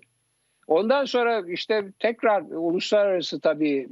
Ondan 0.68 1.06
sonra 1.06 1.44
işte 1.48 1.92
tekrar 2.00 2.42
uluslararası 2.42 3.40
tabii 3.40 3.88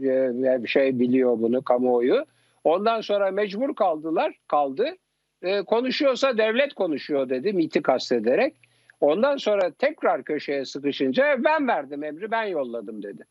e, 0.64 0.68
şey 0.68 1.00
biliyor 1.00 1.40
bunu 1.40 1.62
kamuoyu. 1.64 2.26
Ondan 2.66 3.02
sonra 3.02 3.32
mecbur 3.32 3.76
kaldılar, 3.76 4.36
kaldı. 4.48 4.96
E, 5.42 5.62
konuşuyorsa 5.62 6.38
devlet 6.38 6.74
konuşuyor 6.74 7.30
dedi 7.30 7.54
MİT'i 7.54 7.82
kastederek. 7.82 8.56
Ondan 9.02 9.38
sonra 9.38 9.72
tekrar 9.72 10.24
köşeye 10.24 10.66
sıkışınca 10.66 11.44
ben 11.44 11.68
verdim 11.68 12.04
emri 12.04 12.32
ben 12.32 12.44
yolladım 12.44 13.04
dedi. 13.04 13.26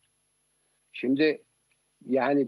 Şimdi 0.92 1.42
yani 2.06 2.46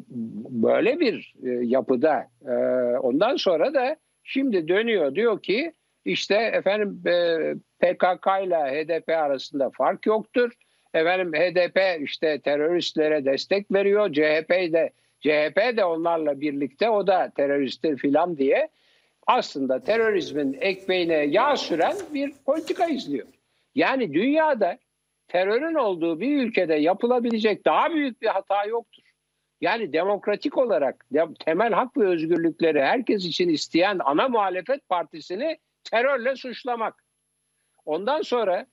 böyle 0.51 1.01
bir 1.01 1.35
e, 1.45 1.49
yapıda 1.51 2.29
e, 2.49 2.55
ondan 2.99 3.37
sonra 3.37 3.75
da 3.75 3.97
şimdi 4.25 4.69
dönüyor 4.69 5.15
diyor 5.15 5.43
ki 5.43 5.73
işte 6.05 6.35
efendim 6.35 7.03
e, 7.07 7.39
PKK 7.79 8.27
ile 8.45 8.57
HDP 8.57 9.09
arasında 9.09 9.71
fark 9.71 10.07
yoktur. 10.07 10.53
Efendim 10.95 11.33
HDP 11.33 12.03
işte 12.03 12.41
teröristlere 12.41 13.25
destek 13.25 13.73
veriyor. 13.73 14.13
CHP 14.13 14.51
de 14.51 14.91
CHP 15.27 15.77
de 15.77 15.85
onlarla 15.85 16.41
birlikte 16.41 16.91
o 16.91 17.07
da 17.07 17.31
teröristtir 17.37 17.97
filan 17.97 18.37
diye 18.37 18.69
aslında 19.27 19.81
terörizmin 19.81 20.57
ekmeğine 20.61 21.15
yağ 21.15 21.57
süren 21.57 21.97
bir 22.15 22.33
politika 22.47 22.87
izliyor. 22.87 23.27
Yani 23.75 24.15
dünyada 24.15 24.79
terörün 25.29 25.75
olduğu 25.75 26.21
bir 26.21 26.43
ülkede 26.43 26.75
yapılabilecek 26.75 27.65
daha 27.65 27.91
büyük 27.91 28.23
bir 28.23 28.27
hata 28.27 28.65
yoktur. 28.65 29.03
Yani 29.61 29.93
demokratik 29.93 30.59
olarak 30.59 31.07
temel 31.45 31.73
hak 31.73 31.97
ve 31.97 32.07
özgürlükleri 32.07 32.83
herkes 32.83 33.25
için 33.25 33.49
isteyen 33.49 33.99
ana 34.05 34.29
muhalefet 34.29 34.89
partisini 34.89 35.59
terörle 35.85 36.37
suçlamak. 36.37 37.05
Ondan 37.85 38.23
sonra 38.23 38.67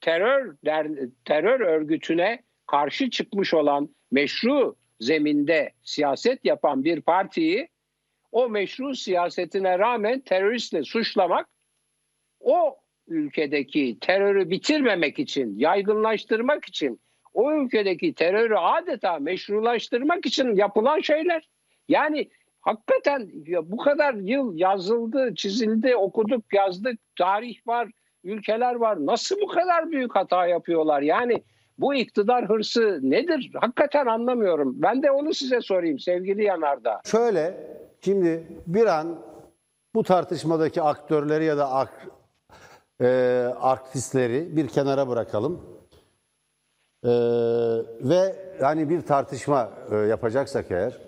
terör 0.00 0.56
terör 1.24 1.60
örgütüne 1.60 2.42
karşı 2.66 3.10
çıkmış 3.10 3.54
olan 3.54 3.94
meşru 4.10 4.76
zeminde 5.00 5.72
siyaset 5.82 6.44
yapan 6.44 6.84
bir 6.84 7.00
partiyi 7.00 7.68
o 8.32 8.48
meşru 8.48 8.94
siyasetine 8.94 9.78
rağmen 9.78 10.20
teröristle 10.20 10.82
suçlamak 10.82 11.48
o 12.40 12.76
ülkedeki 13.08 13.98
terörü 14.00 14.50
bitirmemek 14.50 15.18
için, 15.18 15.58
yaygınlaştırmak 15.58 16.64
için, 16.64 17.00
o 17.34 17.52
ülkedeki 17.52 18.14
terörü 18.14 18.54
adeta 18.54 19.18
meşrulaştırmak 19.18 20.26
için 20.26 20.56
yapılan 20.56 21.00
şeyler. 21.00 21.48
Yani 21.88 22.30
hakikaten 22.60 23.30
ya 23.46 23.70
bu 23.70 23.76
kadar 23.76 24.14
yıl 24.14 24.58
yazıldı, 24.58 25.34
çizildi, 25.34 25.96
okuduk, 25.96 26.54
yazdık, 26.54 27.00
tarih 27.18 27.66
var, 27.66 27.90
ülkeler 28.24 28.74
var. 28.74 29.06
Nasıl 29.06 29.40
bu 29.40 29.46
kadar 29.46 29.90
büyük 29.90 30.16
hata 30.16 30.46
yapıyorlar? 30.46 31.02
Yani 31.02 31.42
bu 31.80 31.94
iktidar 31.94 32.48
hırsı 32.48 33.00
nedir? 33.02 33.50
Hakikaten 33.54 34.06
anlamıyorum. 34.06 34.82
Ben 34.82 35.02
de 35.02 35.10
onu 35.10 35.34
size 35.34 35.60
sorayım 35.60 35.98
sevgili 35.98 36.44
Yanardağ. 36.44 37.00
Şöyle 37.04 37.54
şimdi 38.04 38.46
bir 38.66 38.86
an 38.86 39.18
bu 39.94 40.02
tartışmadaki 40.02 40.82
aktörleri 40.82 41.44
ya 41.44 41.58
da 41.58 41.72
ak, 41.72 42.06
e, 43.00 43.06
artistleri 43.60 44.56
bir 44.56 44.68
kenara 44.68 45.08
bırakalım. 45.08 45.80
E, 47.04 47.10
ve 48.00 48.36
hani 48.60 48.88
bir 48.88 49.02
tartışma 49.02 49.70
e, 49.90 49.96
yapacaksak 49.96 50.70
eğer 50.70 50.98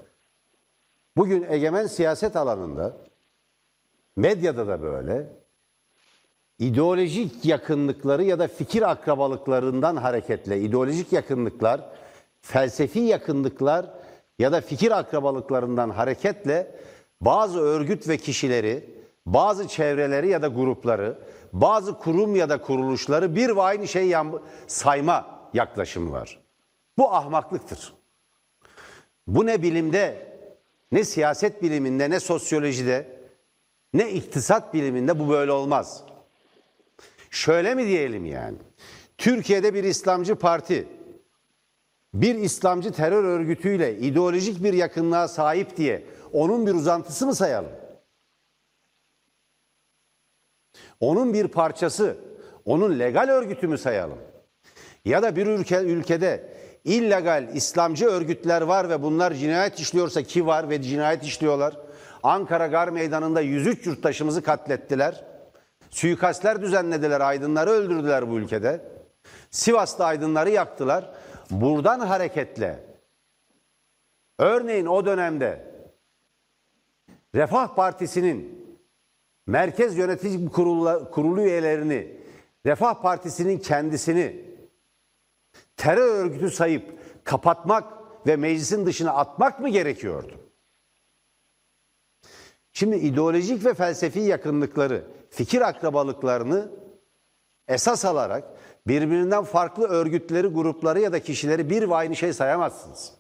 bugün 1.17 1.47
egemen 1.49 1.87
siyaset 1.87 2.37
alanında 2.37 2.97
medyada 4.17 4.67
da 4.67 4.83
böyle 4.83 5.42
ideolojik 6.63 7.45
yakınlıkları 7.45 8.25
ya 8.25 8.39
da 8.39 8.49
fikir 8.49 8.91
akrabalıklarından 8.91 9.97
hareketle 9.97 10.61
ideolojik 10.61 11.13
yakınlıklar, 11.13 11.81
felsefi 12.43 12.99
yakınlıklar 12.99 13.87
ya 14.39 14.53
da 14.53 14.61
fikir 14.61 14.99
akrabalıklarından 14.99 15.91
hareketle 15.91 16.75
bazı 17.21 17.61
örgüt 17.61 18.09
ve 18.09 18.17
kişileri, 18.17 18.91
bazı 19.27 19.69
çevreleri 19.69 20.29
ya 20.29 20.43
da 20.43 20.49
grupları, 20.49 21.19
bazı 21.53 21.99
kurum 21.99 22.37
ya 22.37 22.49
da 22.49 22.61
kuruluşları 22.61 23.37
bir 23.37 23.57
ve 23.57 23.63
aynı 23.63 23.89
şey 23.89 24.15
sayma 24.67 25.49
yaklaşımı 25.55 26.13
var. 26.13 26.39
Bu 26.99 27.15
ahmaklıktır. 27.15 27.95
Bu 29.27 29.47
ne 29.47 29.63
bilimde, 29.63 30.37
ne 30.93 31.05
siyaset 31.05 31.63
biliminde, 31.63 32.11
ne 32.11 32.21
sosyolojide, 32.21 33.21
ne 33.95 34.11
iktisat 34.11 34.75
biliminde 34.75 35.19
bu 35.19 35.29
böyle 35.29 35.53
olmaz. 35.53 36.05
Şöyle 37.33 37.75
mi 37.75 37.87
diyelim 37.87 38.27
yani? 38.27 38.57
Türkiye'de 39.19 39.75
bir 39.75 39.85
İslamcı 39.85 40.35
parti 40.35 40.89
bir 42.15 42.35
İslamcı 42.35 42.93
terör 42.93 43.25
örgütüyle 43.25 43.99
ideolojik 43.99 44.63
bir 44.63 44.73
yakınlığa 44.73 45.29
sahip 45.29 45.77
diye 45.77 46.05
onun 46.33 46.67
bir 46.67 46.75
uzantısı 46.75 47.27
mı 47.27 47.35
sayalım? 47.35 47.71
Onun 51.01 51.35
bir 51.35 51.49
parçası, 51.49 52.17
onun 52.65 52.99
legal 52.99 53.29
örgütü 53.29 53.69
mü 53.69 53.79
sayalım? 53.79 54.19
Ya 55.05 55.23
da 55.23 55.37
bir 55.37 55.47
ülke 55.47 55.81
ülkede 55.83 56.53
illegal 56.85 57.49
İslamcı 57.55 58.07
örgütler 58.07 58.63
var 58.63 58.91
ve 58.91 59.03
bunlar 59.03 59.35
cinayet 59.35 59.79
işliyorsa 59.79 60.23
ki 60.23 60.47
var 60.47 60.71
ve 60.71 60.83
cinayet 60.83 61.25
işliyorlar. 61.25 61.77
Ankara 62.23 62.67
Gar 62.67 62.89
Meydanı'nda 62.89 63.41
103 63.41 63.87
yurttaşımızı 63.87 64.43
katlettiler. 64.43 65.32
Suikastler 65.93 66.63
düzenlediler, 66.63 67.21
aydınları 67.21 67.71
öldürdüler 67.71 68.31
bu 68.31 68.39
ülkede. 68.39 68.81
Sivas'ta 69.51 70.05
aydınları 70.05 70.51
yaktılar. 70.51 71.11
Buradan 71.51 72.01
hareketle 72.01 72.85
örneğin 74.39 74.87
o 74.87 75.07
dönemde 75.07 75.73
Refah 77.35 77.75
Partisi'nin 77.75 78.67
merkez 79.47 79.97
yönetici 79.97 80.49
kurulu, 80.49 81.41
üyelerini 81.41 82.21
Refah 82.67 83.03
Partisi'nin 83.03 83.59
kendisini 83.59 84.45
terör 85.77 86.25
örgütü 86.25 86.51
sayıp 86.51 86.99
kapatmak 87.25 87.93
ve 88.27 88.37
meclisin 88.37 88.87
dışına 88.87 89.13
atmak 89.13 89.61
mı 89.61 89.69
gerekiyordu? 89.69 90.41
Şimdi 92.73 92.97
ideolojik 92.97 93.67
ve 93.67 93.75
felsefi 93.75 94.21
yakınlıkları, 94.21 95.05
fikir 95.33 95.61
akrabalıklarını 95.61 96.71
esas 97.69 98.05
alarak 98.05 98.45
birbirinden 98.87 99.45
farklı 99.45 99.89
örgütleri, 99.89 100.47
grupları 100.47 101.01
ya 101.01 101.13
da 101.13 101.21
kişileri 101.21 101.71
bir 101.71 101.91
ve 101.91 101.95
aynı 101.95 102.17
şey 102.17 102.33
sayamazsınız. 102.33 103.13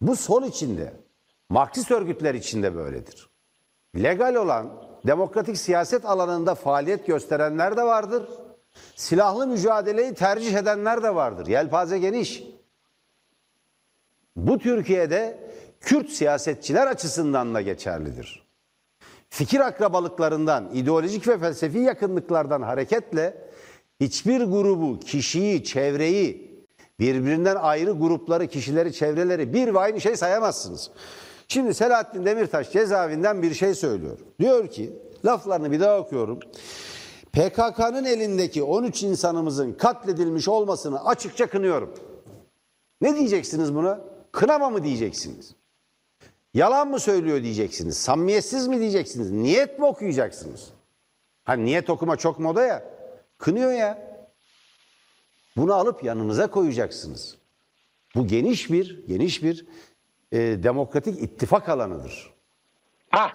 Bu 0.00 0.16
sol 0.16 0.42
içinde, 0.42 0.92
Marksist 1.48 1.90
örgütler 1.90 2.34
içinde 2.34 2.74
böyledir. 2.74 3.30
Legal 3.96 4.34
olan 4.34 4.82
demokratik 5.06 5.58
siyaset 5.58 6.04
alanında 6.04 6.54
faaliyet 6.54 7.06
gösterenler 7.06 7.76
de 7.76 7.82
vardır. 7.82 8.28
Silahlı 8.96 9.46
mücadeleyi 9.46 10.14
tercih 10.14 10.54
edenler 10.54 11.02
de 11.02 11.14
vardır. 11.14 11.46
Yelpaze 11.46 11.98
geniş. 11.98 12.42
Bu 14.36 14.58
Türkiye'de 14.58 15.50
Kürt 15.80 16.10
siyasetçiler 16.10 16.86
açısından 16.86 17.54
da 17.54 17.60
geçerlidir. 17.60 18.43
Fikir 19.34 19.60
akrabalıklarından, 19.60 20.70
ideolojik 20.74 21.28
ve 21.28 21.38
felsefi 21.38 21.78
yakınlıklardan 21.78 22.62
hareketle 22.62 23.48
hiçbir 24.00 24.40
grubu, 24.40 24.98
kişiyi, 24.98 25.64
çevreyi, 25.64 26.60
birbirinden 27.00 27.56
ayrı 27.56 27.90
grupları, 27.90 28.46
kişileri, 28.46 28.92
çevreleri 28.92 29.52
bir 29.52 29.74
ve 29.74 29.78
aynı 29.78 30.00
şey 30.00 30.16
sayamazsınız. 30.16 30.90
Şimdi 31.48 31.74
Selahattin 31.74 32.24
Demirtaş 32.24 32.72
cezaevinden 32.72 33.42
bir 33.42 33.54
şey 33.54 33.74
söylüyor. 33.74 34.18
Diyor 34.40 34.68
ki, 34.68 34.92
laflarını 35.24 35.72
bir 35.72 35.80
daha 35.80 35.98
okuyorum. 35.98 36.38
PKK'nın 37.32 38.04
elindeki 38.04 38.62
13 38.62 39.02
insanımızın 39.02 39.72
katledilmiş 39.72 40.48
olmasını 40.48 41.06
açıkça 41.06 41.46
kınıyorum. 41.46 41.94
Ne 43.00 43.16
diyeceksiniz 43.16 43.74
buna? 43.74 44.00
Kınama 44.32 44.70
mı 44.70 44.84
diyeceksiniz? 44.84 45.54
Yalan 46.54 46.88
mı 46.88 47.00
söylüyor 47.00 47.42
diyeceksiniz? 47.42 47.96
Samimiyetsiz 47.96 48.66
mi 48.68 48.80
diyeceksiniz? 48.80 49.30
Niyet 49.30 49.78
mi 49.78 49.84
okuyacaksınız? 49.84 50.70
Ha 51.44 51.52
niyet 51.52 51.90
okuma 51.90 52.16
çok 52.16 52.38
moda 52.38 52.62
ya. 52.66 52.84
Kınıyor 53.38 53.72
ya. 53.72 54.16
Bunu 55.56 55.74
alıp 55.74 56.04
yanınıza 56.04 56.46
koyacaksınız. 56.46 57.36
Bu 58.14 58.26
geniş 58.26 58.70
bir 58.70 59.06
geniş 59.08 59.42
bir 59.42 59.66
e, 60.32 60.38
demokratik 60.38 61.22
ittifak 61.22 61.68
alanıdır. 61.68 62.30
Ha, 63.10 63.30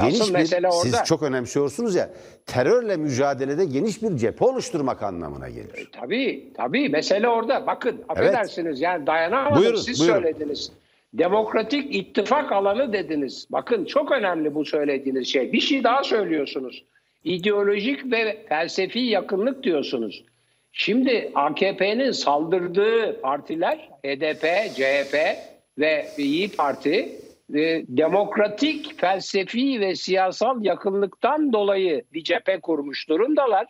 Geniş 0.00 0.20
asıl 0.20 0.28
bir, 0.28 0.38
mesele 0.38 0.68
orada. 0.68 0.80
siz 0.82 1.04
çok 1.04 1.22
önemsiyorsunuz 1.22 1.94
ya, 1.94 2.10
terörle 2.46 2.96
mücadelede 2.96 3.64
geniş 3.64 4.02
bir 4.02 4.16
cephe 4.16 4.44
oluşturmak 4.44 5.02
anlamına 5.02 5.48
gelir. 5.48 5.90
Tabii, 5.92 6.52
tabii. 6.56 6.88
Mesele 6.88 7.28
orada. 7.28 7.66
Bakın, 7.66 8.04
affedersiniz 8.08 8.80
yani 8.80 9.06
dayanamadım. 9.06 9.58
Buyurun, 9.62 9.80
Siz 9.80 10.00
buyurun. 10.00 10.14
söylediniz. 10.16 10.72
Demokratik 11.14 11.94
ittifak 11.94 12.52
alanı 12.52 12.92
dediniz. 12.92 13.46
Bakın 13.50 13.84
çok 13.84 14.12
önemli 14.12 14.54
bu 14.54 14.64
söylediğiniz 14.64 15.28
şey. 15.28 15.52
Bir 15.52 15.60
şey 15.60 15.84
daha 15.84 16.04
söylüyorsunuz. 16.04 16.84
İdeolojik 17.24 18.12
ve 18.12 18.46
felsefi 18.48 18.98
yakınlık 18.98 19.62
diyorsunuz. 19.62 20.24
Şimdi 20.72 21.30
AKP'nin 21.34 22.10
saldırdığı 22.10 23.20
partiler 23.20 23.90
HDP, 24.04 24.74
CHP 24.74 25.16
ve 25.78 26.06
İyi 26.18 26.48
Parti 26.48 27.08
e, 27.54 27.84
demokratik, 27.88 29.00
felsefi 29.00 29.80
ve 29.80 29.94
siyasal 29.94 30.64
yakınlıktan 30.64 31.52
dolayı 31.52 32.04
bir 32.12 32.24
cephe 32.24 32.60
kurmuş 32.60 33.08
durumdalar. 33.08 33.66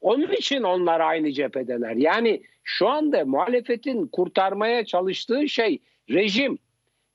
Onun 0.00 0.32
için 0.32 0.62
onlar 0.62 1.00
aynı 1.00 1.32
cephedeler. 1.32 1.94
Yani 1.96 2.42
şu 2.64 2.88
anda 2.88 3.24
muhalefetin 3.24 4.06
kurtarmaya 4.06 4.84
çalıştığı 4.84 5.48
şey 5.48 5.78
rejim. 6.10 6.58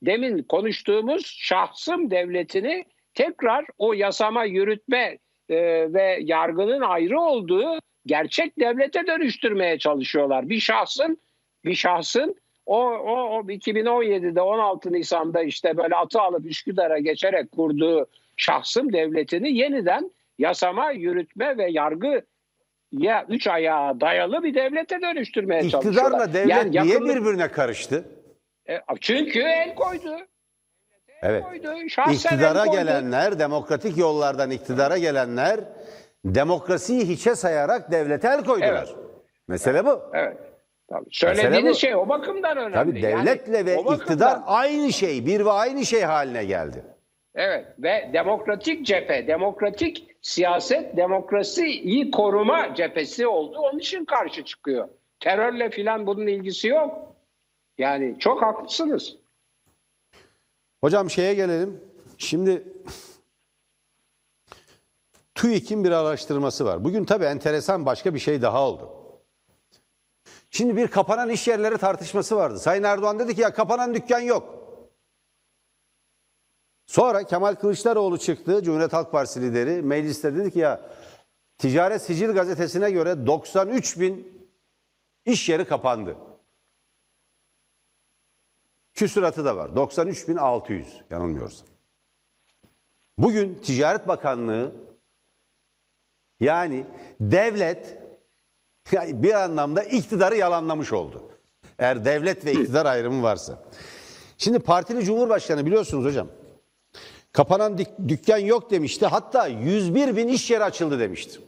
Demin 0.02 0.42
konuştuğumuz 0.42 1.26
şahsım 1.26 2.10
devletini 2.10 2.84
tekrar 3.14 3.64
o 3.78 3.92
yasama, 3.92 4.44
yürütme 4.44 5.18
e, 5.48 5.56
ve 5.92 6.18
yargının 6.22 6.80
ayrı 6.80 7.20
olduğu 7.20 7.78
gerçek 8.06 8.58
devlete 8.60 9.06
dönüştürmeye 9.06 9.78
çalışıyorlar. 9.78 10.48
Bir 10.48 10.60
şahsın 10.60 11.18
bir 11.64 11.74
şahsın 11.74 12.36
o, 12.66 12.80
o, 12.90 13.38
o 13.38 13.42
2017'de 13.42 14.40
16 14.40 14.92
Nisan'da 14.92 15.42
işte 15.42 15.76
böyle 15.76 15.96
atı 15.96 16.20
alıp 16.20 16.46
Üsküdar'a 16.46 16.98
geçerek 16.98 17.52
kurduğu 17.52 18.06
şahsım 18.36 18.92
devletini 18.92 19.56
yeniden 19.56 20.10
yasama, 20.38 20.90
yürütme 20.90 21.58
ve 21.58 21.70
yargı 21.70 22.22
ya 22.92 23.26
üç 23.28 23.46
ayağa 23.46 24.00
dayalı 24.00 24.42
bir 24.42 24.54
devlete 24.54 25.02
dönüştürmeye 25.02 25.70
çalışıyorlar. 25.70 26.02
İktidarla 26.02 26.34
devlet 26.34 26.50
Yani 26.50 26.70
niye 26.70 26.82
yakınlık- 26.84 27.16
birbirine 27.16 27.48
karıştı? 27.48 28.04
E, 28.68 28.80
çünkü 29.00 29.40
el 29.40 29.74
koydu. 29.74 30.16
Evet. 31.22 31.44
koydu. 31.44 31.88
Şahsen 31.88 32.14
İktidara 32.14 32.66
gelenler, 32.66 33.38
demokratik 33.38 33.98
yollardan 33.98 34.50
iktidara 34.50 34.98
gelenler 34.98 35.60
demokrasiyi 36.24 37.08
hiçe 37.08 37.34
sayarak 37.34 37.90
devlete 37.92 38.28
el 38.28 38.44
koydular. 38.44 38.68
Evet. 38.88 38.96
Mesele 39.48 39.84
bu. 39.86 40.02
Evet. 40.14 40.36
Tabii. 40.88 41.04
Söylediğiniz 41.10 41.74
bu. 41.74 41.78
şey 41.78 41.94
o 41.94 42.08
bakımdan 42.08 42.56
önemli. 42.56 42.74
Tabii 42.74 43.00
Yani 43.00 43.26
devletle 43.26 43.66
ve 43.66 43.76
o 43.76 43.84
bakımdan- 43.84 43.96
iktidar 44.00 44.38
aynı 44.46 44.92
şey, 44.92 45.26
bir 45.26 45.44
ve 45.44 45.50
aynı 45.50 45.84
şey 45.86 46.02
haline 46.02 46.44
geldi. 46.44 46.84
Evet 47.34 47.66
ve 47.78 48.10
demokratik 48.12 48.86
cephe, 48.86 49.26
demokratik 49.26 50.06
siyaset, 50.22 50.96
demokrasiyi 50.96 52.10
koruma 52.10 52.74
cephesi 52.74 53.26
oldu. 53.26 53.58
Onun 53.58 53.78
için 53.78 54.04
karşı 54.04 54.44
çıkıyor. 54.44 54.88
Terörle 55.20 55.70
filan 55.70 56.06
bunun 56.06 56.26
ilgisi 56.26 56.68
yok. 56.68 57.15
Yani 57.78 58.16
çok 58.18 58.42
haklısınız. 58.42 59.16
Hocam 60.80 61.10
şeye 61.10 61.34
gelelim. 61.34 61.80
Şimdi 62.18 62.68
TÜİK'in 65.34 65.84
bir 65.84 65.90
araştırması 65.90 66.64
var. 66.64 66.84
Bugün 66.84 67.04
tabii 67.04 67.24
enteresan 67.24 67.86
başka 67.86 68.14
bir 68.14 68.18
şey 68.18 68.42
daha 68.42 68.68
oldu. 68.68 68.92
Şimdi 70.50 70.76
bir 70.76 70.88
kapanan 70.88 71.30
iş 71.30 71.48
yerleri 71.48 71.78
tartışması 71.78 72.36
vardı. 72.36 72.58
Sayın 72.58 72.82
Erdoğan 72.82 73.18
dedi 73.18 73.34
ki 73.34 73.40
ya 73.40 73.54
kapanan 73.54 73.94
dükkan 73.94 74.20
yok. 74.20 74.56
Sonra 76.86 77.24
Kemal 77.24 77.54
Kılıçdaroğlu 77.54 78.18
çıktı, 78.18 78.62
Cumhuriyet 78.62 78.92
Halk 78.92 79.12
Partisi 79.12 79.42
lideri. 79.42 79.82
Mecliste 79.82 80.34
dedi 80.36 80.50
ki 80.50 80.58
ya 80.58 80.80
Ticaret 81.58 82.02
Sicil 82.02 82.32
gazetesine 82.32 82.90
göre 82.90 83.26
93 83.26 84.00
bin 84.00 84.48
iş 85.24 85.48
yeri 85.48 85.64
kapandı. 85.64 86.16
Küsuratı 88.96 89.44
da 89.44 89.56
var. 89.56 89.68
93.600 89.68 90.84
yanılmıyorsam. 91.10 91.68
Bugün 93.18 93.54
Ticaret 93.54 94.08
Bakanlığı 94.08 94.72
yani 96.40 96.86
devlet 97.20 97.98
yani 98.92 99.22
bir 99.22 99.34
anlamda 99.34 99.82
iktidarı 99.82 100.36
yalanlamış 100.36 100.92
oldu. 100.92 101.22
Eğer 101.78 102.04
devlet 102.04 102.44
ve 102.44 102.52
iktidar 102.52 102.86
ayrımı 102.86 103.22
varsa. 103.22 103.62
Şimdi 104.38 104.58
partili 104.58 105.04
cumhurbaşkanı 105.04 105.66
biliyorsunuz 105.66 106.04
hocam. 106.04 106.28
Kapanan 107.32 107.78
dük- 107.78 108.08
dükkan 108.08 108.38
yok 108.38 108.70
demişti. 108.70 109.06
Hatta 109.06 109.46
101 109.46 110.16
bin 110.16 110.28
iş 110.28 110.50
yeri 110.50 110.64
açıldı 110.64 110.98
demişti. 111.00 111.40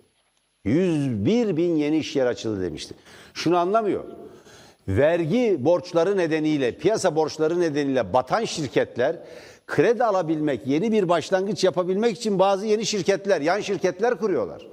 101 0.64 1.56
bin 1.56 1.76
yeni 1.76 1.98
iş 1.98 2.16
yeri 2.16 2.28
açıldı 2.28 2.62
demişti. 2.62 2.94
Şunu 3.34 3.58
anlamıyor. 3.58 4.04
Vergi 4.88 5.64
borçları 5.64 6.16
nedeniyle, 6.16 6.78
piyasa 6.78 7.16
borçları 7.16 7.60
nedeniyle 7.60 8.12
batan 8.12 8.44
şirketler 8.44 9.16
kredi 9.66 10.04
alabilmek, 10.04 10.66
yeni 10.66 10.92
bir 10.92 11.08
başlangıç 11.08 11.64
yapabilmek 11.64 12.16
için 12.16 12.38
bazı 12.38 12.66
yeni 12.66 12.86
şirketler, 12.86 13.40
yan 13.40 13.60
şirketler 13.60 14.18
kuruyorlar. 14.18 14.66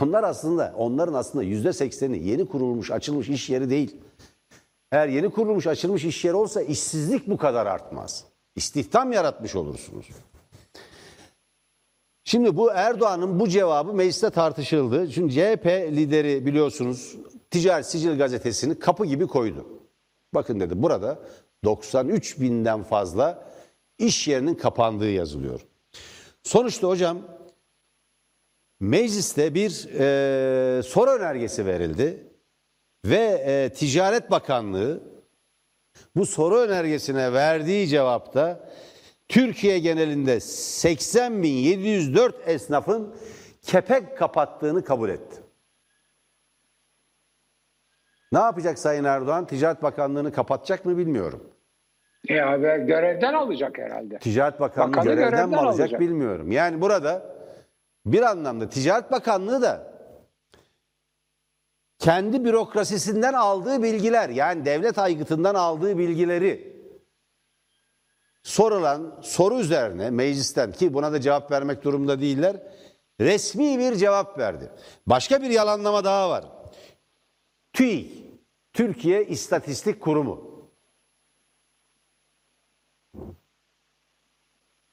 Onlar 0.00 0.24
aslında, 0.24 0.74
onların 0.76 1.14
aslında 1.14 1.44
yüzde 1.44 1.72
sekseni 1.72 2.28
yeni 2.28 2.46
kurulmuş, 2.46 2.90
açılmış 2.90 3.28
iş 3.28 3.50
yeri 3.50 3.70
değil. 3.70 3.96
Eğer 4.92 5.08
yeni 5.08 5.30
kurulmuş, 5.30 5.66
açılmış 5.66 6.04
iş 6.04 6.24
yeri 6.24 6.34
olsa 6.34 6.62
işsizlik 6.62 7.28
bu 7.28 7.36
kadar 7.36 7.66
artmaz. 7.66 8.24
İstihdam 8.56 9.12
yaratmış 9.12 9.56
olursunuz. 9.56 10.06
Şimdi 12.24 12.56
bu 12.56 12.70
Erdoğan'ın 12.70 13.40
bu 13.40 13.48
cevabı 13.48 13.92
mecliste 13.92 14.30
tartışıldı. 14.30 15.10
Çünkü 15.10 15.34
CHP 15.34 15.66
lideri 15.66 16.46
biliyorsunuz 16.46 17.16
Ticaret 17.50 17.86
Sicil 17.86 18.18
gazetesini 18.18 18.78
kapı 18.78 19.06
gibi 19.06 19.26
koydu. 19.26 19.66
Bakın 20.34 20.60
dedi 20.60 20.82
burada 20.82 21.18
93 21.64 22.40
binden 22.40 22.82
fazla 22.82 23.52
iş 23.98 24.28
yerinin 24.28 24.54
kapandığı 24.54 25.10
yazılıyor. 25.10 25.60
Sonuçta 26.42 26.88
hocam 26.88 27.18
mecliste 28.80 29.54
bir 29.54 29.88
e, 29.98 30.82
soru 30.82 31.10
önergesi 31.10 31.66
verildi 31.66 32.26
ve 33.04 33.44
e, 33.46 33.72
Ticaret 33.72 34.30
Bakanlığı 34.30 35.02
bu 36.16 36.26
soru 36.26 36.58
önergesine 36.58 37.32
verdiği 37.32 37.88
cevapta 37.88 38.70
Türkiye 39.28 39.78
genelinde 39.78 40.36
80.704 40.36 42.32
esnafın 42.46 43.14
kepek 43.62 44.18
kapattığını 44.18 44.84
kabul 44.84 45.08
etti. 45.08 45.47
Ne 48.32 48.38
yapacak 48.38 48.78
Sayın 48.78 49.04
Erdoğan? 49.04 49.46
Ticaret 49.46 49.82
Bakanlığı'nı 49.82 50.32
kapatacak 50.32 50.84
mı 50.84 50.98
bilmiyorum. 50.98 51.50
Ya 52.28 52.62
ve 52.62 52.78
görevden 52.78 53.34
alacak 53.34 53.78
herhalde. 53.78 54.18
Ticaret 54.18 54.60
Bakanlığı 54.60 54.92
Bakanı 54.92 55.04
görevden, 55.04 55.30
görevden 55.30 55.48
mi 55.48 55.56
alacak, 55.56 55.80
alacak. 55.80 56.00
bilmiyorum. 56.00 56.52
Yani 56.52 56.80
burada 56.80 57.36
bir 58.06 58.22
anlamda 58.22 58.68
Ticaret 58.68 59.12
Bakanlığı 59.12 59.62
da 59.62 59.92
kendi 61.98 62.44
bürokrasisinden 62.44 63.32
aldığı 63.32 63.82
bilgiler 63.82 64.28
yani 64.28 64.64
devlet 64.64 64.98
aygıtından 64.98 65.54
aldığı 65.54 65.98
bilgileri 65.98 66.78
sorulan 68.42 69.18
soru 69.22 69.60
üzerine 69.60 70.10
meclisten 70.10 70.72
ki 70.72 70.94
buna 70.94 71.12
da 71.12 71.20
cevap 71.20 71.50
vermek 71.50 71.84
durumunda 71.84 72.20
değiller 72.20 72.56
resmi 73.20 73.78
bir 73.78 73.96
cevap 73.96 74.38
verdi. 74.38 74.70
Başka 75.06 75.42
bir 75.42 75.50
yalanlama 75.50 76.04
daha 76.04 76.30
var. 76.30 76.44
TÜİK, 77.72 78.17
Türkiye 78.78 79.26
İstatistik 79.26 80.00
Kurumu. 80.00 80.68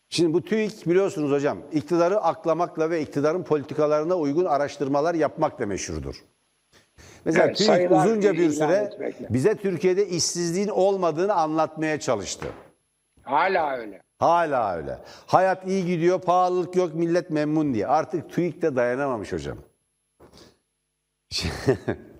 Şimdi 0.09 0.33
bu 0.33 0.43
TÜİK 0.43 0.87
biliyorsunuz 0.87 1.31
hocam 1.31 1.57
iktidarı 1.71 2.19
aklamakla 2.21 2.89
ve 2.89 3.01
iktidarın 3.01 3.43
politikalarına 3.43 4.15
uygun 4.15 4.45
araştırmalar 4.45 5.15
yapmakla 5.15 5.65
meşhurdur. 5.65 6.23
Mesela 7.25 7.45
Evet, 7.45 7.57
TÜİK 7.57 7.91
uzunca 7.91 8.33
bir 8.33 8.49
süre 8.49 8.75
etmekle. 8.75 9.27
bize 9.29 9.55
Türkiye'de 9.55 10.07
işsizliğin 10.07 10.67
olmadığını 10.69 11.33
anlatmaya 11.33 11.99
çalıştı. 11.99 12.47
Hala 13.23 13.77
öyle. 13.77 14.01
Hala 14.19 14.75
öyle. 14.75 14.99
Hayat 15.27 15.67
iyi 15.67 15.85
gidiyor, 15.85 16.21
pahalılık 16.21 16.75
yok, 16.75 16.95
millet 16.95 17.29
memnun 17.29 17.73
diye. 17.73 17.87
Artık 17.87 18.29
TÜİK 18.29 18.61
de 18.61 18.75
dayanamamış 18.75 19.33
hocam. 19.33 19.57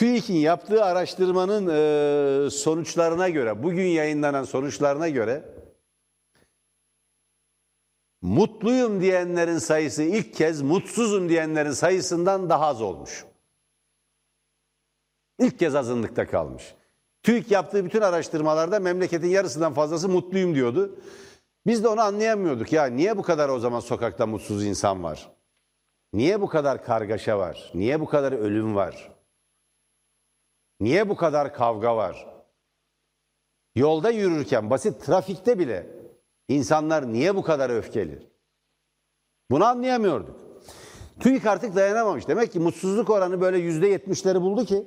TÜİK'in 0.00 0.34
yaptığı 0.34 0.84
araştırmanın 0.84 1.66
e, 1.66 2.50
sonuçlarına 2.50 3.28
göre, 3.28 3.62
bugün 3.62 3.86
yayınlanan 3.86 4.44
sonuçlarına 4.44 5.08
göre 5.08 5.44
mutluyum 8.22 9.00
diyenlerin 9.00 9.58
sayısı 9.58 10.02
ilk 10.02 10.34
kez 10.34 10.62
mutsuzum 10.62 11.28
diyenlerin 11.28 11.70
sayısından 11.70 12.50
daha 12.50 12.66
az 12.66 12.82
olmuş. 12.82 13.24
İlk 15.38 15.58
kez 15.58 15.74
azınlıkta 15.74 16.26
kalmış. 16.26 16.74
TÜİK 17.22 17.50
yaptığı 17.50 17.84
bütün 17.84 18.00
araştırmalarda 18.00 18.80
memleketin 18.80 19.28
yarısından 19.28 19.74
fazlası 19.74 20.08
mutluyum 20.08 20.54
diyordu. 20.54 20.98
Biz 21.66 21.84
de 21.84 21.88
onu 21.88 22.00
anlayamıyorduk. 22.00 22.72
Ya 22.72 22.86
niye 22.86 23.16
bu 23.16 23.22
kadar 23.22 23.48
o 23.48 23.58
zaman 23.58 23.80
sokakta 23.80 24.26
mutsuz 24.26 24.64
insan 24.64 25.02
var? 25.02 25.30
Niye 26.12 26.40
bu 26.40 26.48
kadar 26.48 26.84
kargaşa 26.84 27.38
var? 27.38 27.70
Niye 27.74 28.00
bu 28.00 28.06
kadar 28.06 28.32
ölüm 28.32 28.74
var? 28.74 29.19
Niye 30.80 31.08
bu 31.08 31.16
kadar 31.16 31.54
kavga 31.54 31.96
var? 31.96 32.26
Yolda 33.74 34.10
yürürken, 34.10 34.70
basit 34.70 35.04
trafikte 35.04 35.58
bile 35.58 35.86
insanlar 36.48 37.12
niye 37.12 37.36
bu 37.36 37.42
kadar 37.42 37.70
öfkeli? 37.70 38.30
Bunu 39.50 39.64
anlayamıyorduk. 39.64 40.40
TÜİK 41.20 41.46
artık 41.46 41.76
dayanamamış. 41.76 42.28
Demek 42.28 42.52
ki 42.52 42.58
mutsuzluk 42.58 43.10
oranı 43.10 43.40
böyle 43.40 43.58
yüzde 43.58 43.86
yetmişleri 43.86 44.40
buldu 44.40 44.64
ki 44.64 44.86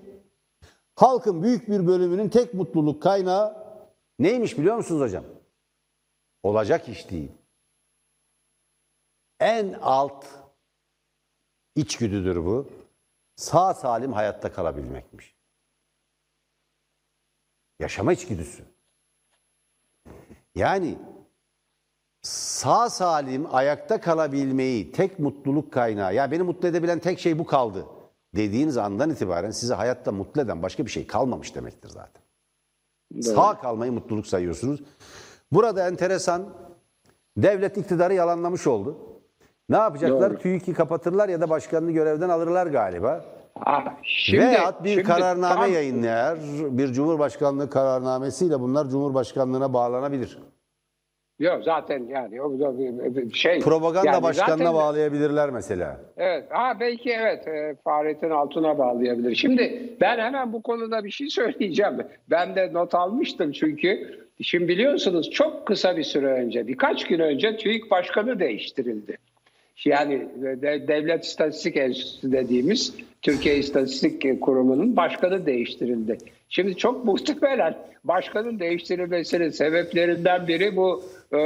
halkın 0.96 1.44
büyük 1.44 1.70
bir 1.70 1.88
bölümünün 1.88 2.30
tek 2.30 2.54
mutluluk 2.54 3.04
kaynağı 3.04 3.64
neymiş 4.20 4.58
biliyor 4.58 4.76
musunuz 4.76 5.02
hocam? 5.02 5.24
Olacak 6.44 6.89
iş 6.89 7.10
değil. 7.10 7.32
En 9.39 9.74
alt 9.82 10.26
içgüdüdür 11.76 12.46
bu. 12.46 12.70
Sağ 13.36 13.74
salim 13.74 14.14
hayatta 14.14 14.54
kalabilmekmiş. 14.54 15.33
Yaşama 17.80 18.13
içgüdüsü. 18.13 18.63
Yani 20.55 20.97
sağ 22.21 22.89
salim 22.89 23.55
ayakta 23.55 24.01
kalabilmeyi 24.01 24.91
tek 24.91 25.19
mutluluk 25.19 25.74
kaynağı 25.74 26.15
ya 26.15 26.32
beni 26.32 26.43
mutlu 26.43 26.67
edebilen 26.67 26.99
tek 26.99 27.19
şey 27.19 27.39
bu 27.39 27.45
kaldı 27.45 27.86
dediğiniz 28.36 28.78
andan 28.78 29.09
itibaren 29.09 29.51
sizi 29.51 29.74
hayatta 29.74 30.11
mutlu 30.11 30.41
eden 30.41 30.63
başka 30.63 30.86
bir 30.86 30.91
şey 30.91 31.07
kalmamış 31.07 31.55
demektir 31.55 31.89
zaten. 31.89 32.24
Sağ 33.21 33.59
kalmayı 33.59 33.91
mutluluk 33.91 34.28
sayıyorsunuz. 34.28 34.84
Burada 35.51 35.88
enteresan 35.88 36.49
devlet 37.38 37.78
iktidarı 37.78 38.13
yalanlamış 38.13 38.67
oldu. 38.67 38.97
Ne 39.69 39.78
yapacaklar? 39.78 40.32
Doğru. 40.32 40.39
TÜİK'i 40.39 40.74
kapatırlar 40.74 41.30
ya 41.30 41.41
da 41.41 41.49
başkanını 41.49 41.91
görevden 41.91 42.30
alırlar 42.30 42.67
galiba. 42.67 43.26
Ha, 43.66 43.97
şimdi, 44.03 44.41
Veyahut 44.41 44.84
bir 44.84 44.89
şimdi 44.89 45.03
kararname 45.03 45.61
tam- 45.61 45.74
yayınlayar. 45.74 46.38
Bir 46.72 46.88
Cumhurbaşkanlığı 46.88 47.70
kararnamesiyle 47.70 48.59
bunlar 48.59 48.89
Cumhurbaşkanlığına 48.89 49.74
bağlanabilir. 49.74 50.38
Yok 51.39 51.64
zaten 51.64 52.07
yani 52.07 52.41
o 52.41 52.57
şey. 53.34 53.59
Propaganda 53.59 54.11
yani 54.11 54.24
başkanına 54.24 54.57
zaten- 54.57 54.74
bağlayabilirler 54.74 55.49
mesela. 55.49 56.01
Evet. 56.18 56.45
Ha 56.49 56.78
belki 56.80 57.11
evet 57.11 57.47
e, 57.47 57.76
Fahrettin 57.84 58.30
Altun'a 58.30 58.78
bağlayabilir. 58.78 59.36
Şimdi 59.36 59.93
ben 60.01 60.20
hemen 60.20 60.53
bu 60.53 60.61
konuda 60.61 61.03
bir 61.03 61.11
şey 61.11 61.30
söyleyeceğim. 61.30 61.93
Ben 62.30 62.55
de 62.55 62.74
not 62.74 62.95
almıştım 62.95 63.51
çünkü. 63.51 64.20
Şimdi 64.41 64.68
biliyorsunuz 64.68 65.30
çok 65.32 65.68
kısa 65.68 65.97
bir 65.97 66.03
süre 66.03 66.28
önce, 66.28 66.68
birkaç 66.68 67.07
gün 67.07 67.20
önce 67.20 67.57
TÜİK 67.57 67.91
Başkanı 67.91 68.39
değiştirildi. 68.39 69.18
Yani 69.86 70.30
de- 70.61 70.88
Devlet 70.88 71.24
İstatistik 71.24 71.78
Enstitüsü 71.78 72.32
dediğimiz 72.32 72.95
Türkiye 73.24 73.57
İstatistik 73.57 74.41
Kurumu'nun 74.41 74.95
başkanı 74.95 75.45
değiştirildi. 75.45 76.17
Şimdi 76.49 76.78
çok 76.78 77.05
muhtemelen 77.05 77.78
başkanın 78.03 78.59
değiştirilmesinin 78.59 79.49
sebeplerinden 79.49 80.47
biri 80.47 80.76
bu 80.76 81.03
e, 81.34 81.38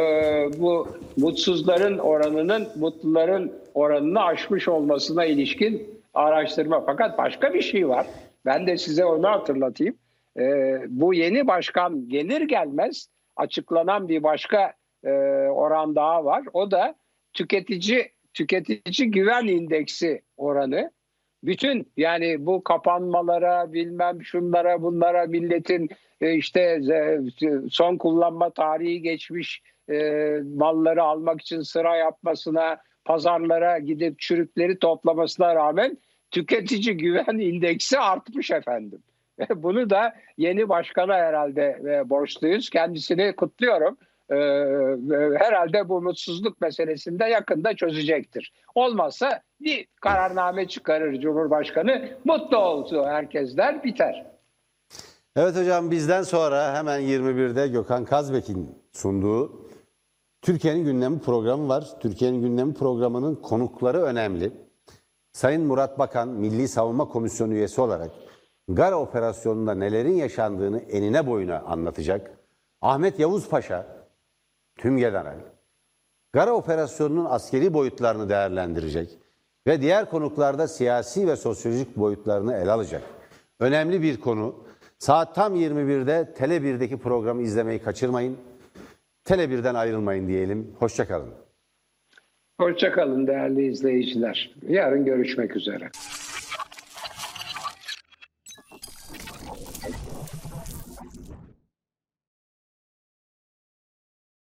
bu 0.59 0.87
mutsuzların 1.17 1.97
oranının 1.97 2.67
mutluların 2.75 3.53
oranını 3.73 4.23
aşmış 4.23 4.67
olmasına 4.67 5.25
ilişkin 5.25 6.01
araştırma. 6.13 6.83
Fakat 6.85 7.17
başka 7.17 7.53
bir 7.53 7.61
şey 7.61 7.89
var. 7.89 8.07
Ben 8.45 8.67
de 8.67 8.77
size 8.77 9.05
onu 9.05 9.27
hatırlatayım. 9.27 9.95
E, 10.39 10.43
bu 10.87 11.13
yeni 11.13 11.47
başkan 11.47 12.09
gelir 12.09 12.41
gelmez 12.41 13.09
açıklanan 13.35 14.09
bir 14.09 14.23
başka 14.23 14.73
e, 15.03 15.11
oran 15.49 15.95
daha 15.95 16.25
var. 16.25 16.43
O 16.53 16.71
da 16.71 16.95
tüketici 17.33 18.11
tüketici 18.33 19.11
güven 19.11 19.47
indeksi 19.47 20.21
oranı. 20.37 20.91
Bütün 21.47 21.91
yani 21.97 22.45
bu 22.45 22.63
kapanmalara 22.63 23.73
bilmem 23.73 24.23
şunlara 24.23 24.81
bunlara 24.81 25.25
milletin 25.25 25.89
e, 26.21 26.33
işte 26.33 26.61
e, 26.91 27.19
son 27.69 27.97
kullanma 27.97 28.49
tarihi 28.49 29.01
geçmiş 29.01 29.61
e, 29.89 29.95
malları 30.55 31.03
almak 31.03 31.41
için 31.41 31.61
sıra 31.61 31.95
yapmasına 31.95 32.77
pazarlara 33.05 33.79
gidip 33.79 34.19
çürükleri 34.19 34.79
toplamasına 34.79 35.55
rağmen 35.55 35.97
tüketici 36.31 36.97
güven 36.97 37.39
indeksi 37.39 37.99
artmış 37.99 38.51
efendim. 38.51 39.03
Bunu 39.55 39.89
da 39.89 40.13
yeni 40.37 40.69
başkana 40.69 41.13
herhalde 41.13 41.79
borçluyuz. 42.09 42.69
Kendisini 42.69 43.35
kutluyorum. 43.35 43.97
E, 44.31 44.35
herhalde 45.37 45.89
bu 45.89 46.01
mutsuzluk 46.01 46.61
meselesinde 46.61 47.25
yakında 47.25 47.75
çözecektir. 47.75 48.53
Olmazsa 48.75 49.41
bir 49.61 49.87
kararname 50.01 50.67
çıkarır 50.67 51.19
Cumhurbaşkanı. 51.21 52.09
Mutlu 52.25 52.57
olsun 52.57 53.03
herkesler 53.03 53.83
biter. 53.83 54.25
Evet 55.35 55.55
hocam 55.55 55.91
bizden 55.91 56.21
sonra 56.23 56.75
hemen 56.75 57.01
21'de 57.01 57.67
Gökhan 57.67 58.05
Kazbek'in 58.05 58.69
sunduğu 58.91 59.67
Türkiye'nin 60.41 60.85
gündemi 60.85 61.19
programı 61.19 61.67
var. 61.67 61.87
Türkiye'nin 61.99 62.41
gündemi 62.41 62.73
programının 62.73 63.35
konukları 63.35 64.01
önemli. 64.01 64.51
Sayın 65.33 65.65
Murat 65.65 65.99
Bakan 65.99 66.29
Milli 66.29 66.67
Savunma 66.67 67.07
Komisyonu 67.07 67.53
üyesi 67.53 67.81
olarak 67.81 68.11
Gara 68.69 68.99
operasyonunda 68.99 69.75
nelerin 69.75 70.15
yaşandığını 70.15 70.79
enine 70.79 71.27
boyuna 71.27 71.59
anlatacak. 71.59 72.31
Ahmet 72.81 73.19
Yavuz 73.19 73.49
Paşa 73.49 73.96
tüm 74.77 74.97
general 74.97 75.35
Gara 76.33 76.53
operasyonunun 76.53 77.25
askeri 77.25 77.73
boyutlarını 77.73 78.29
değerlendirecek 78.29 79.09
ve 79.67 79.81
diğer 79.81 80.09
konuklarda 80.09 80.67
siyasi 80.67 81.27
ve 81.27 81.35
sosyolojik 81.35 81.97
boyutlarını 81.97 82.53
ele 82.55 82.71
alacak. 82.71 83.01
Önemli 83.59 84.01
bir 84.01 84.19
konu. 84.19 84.55
Saat 84.99 85.35
tam 85.35 85.55
21'de 85.55 86.33
Tele 86.33 86.57
1'deki 86.57 86.97
programı 86.97 87.41
izlemeyi 87.41 87.79
kaçırmayın. 87.79 88.37
Tele 89.23 89.43
1'den 89.43 89.75
ayrılmayın 89.75 90.27
diyelim. 90.27 90.75
Hoşçakalın. 90.79 91.29
Hoşçakalın 92.59 93.27
değerli 93.27 93.65
izleyiciler. 93.71 94.55
Yarın 94.69 95.05
görüşmek 95.05 95.55
üzere. 95.55 95.89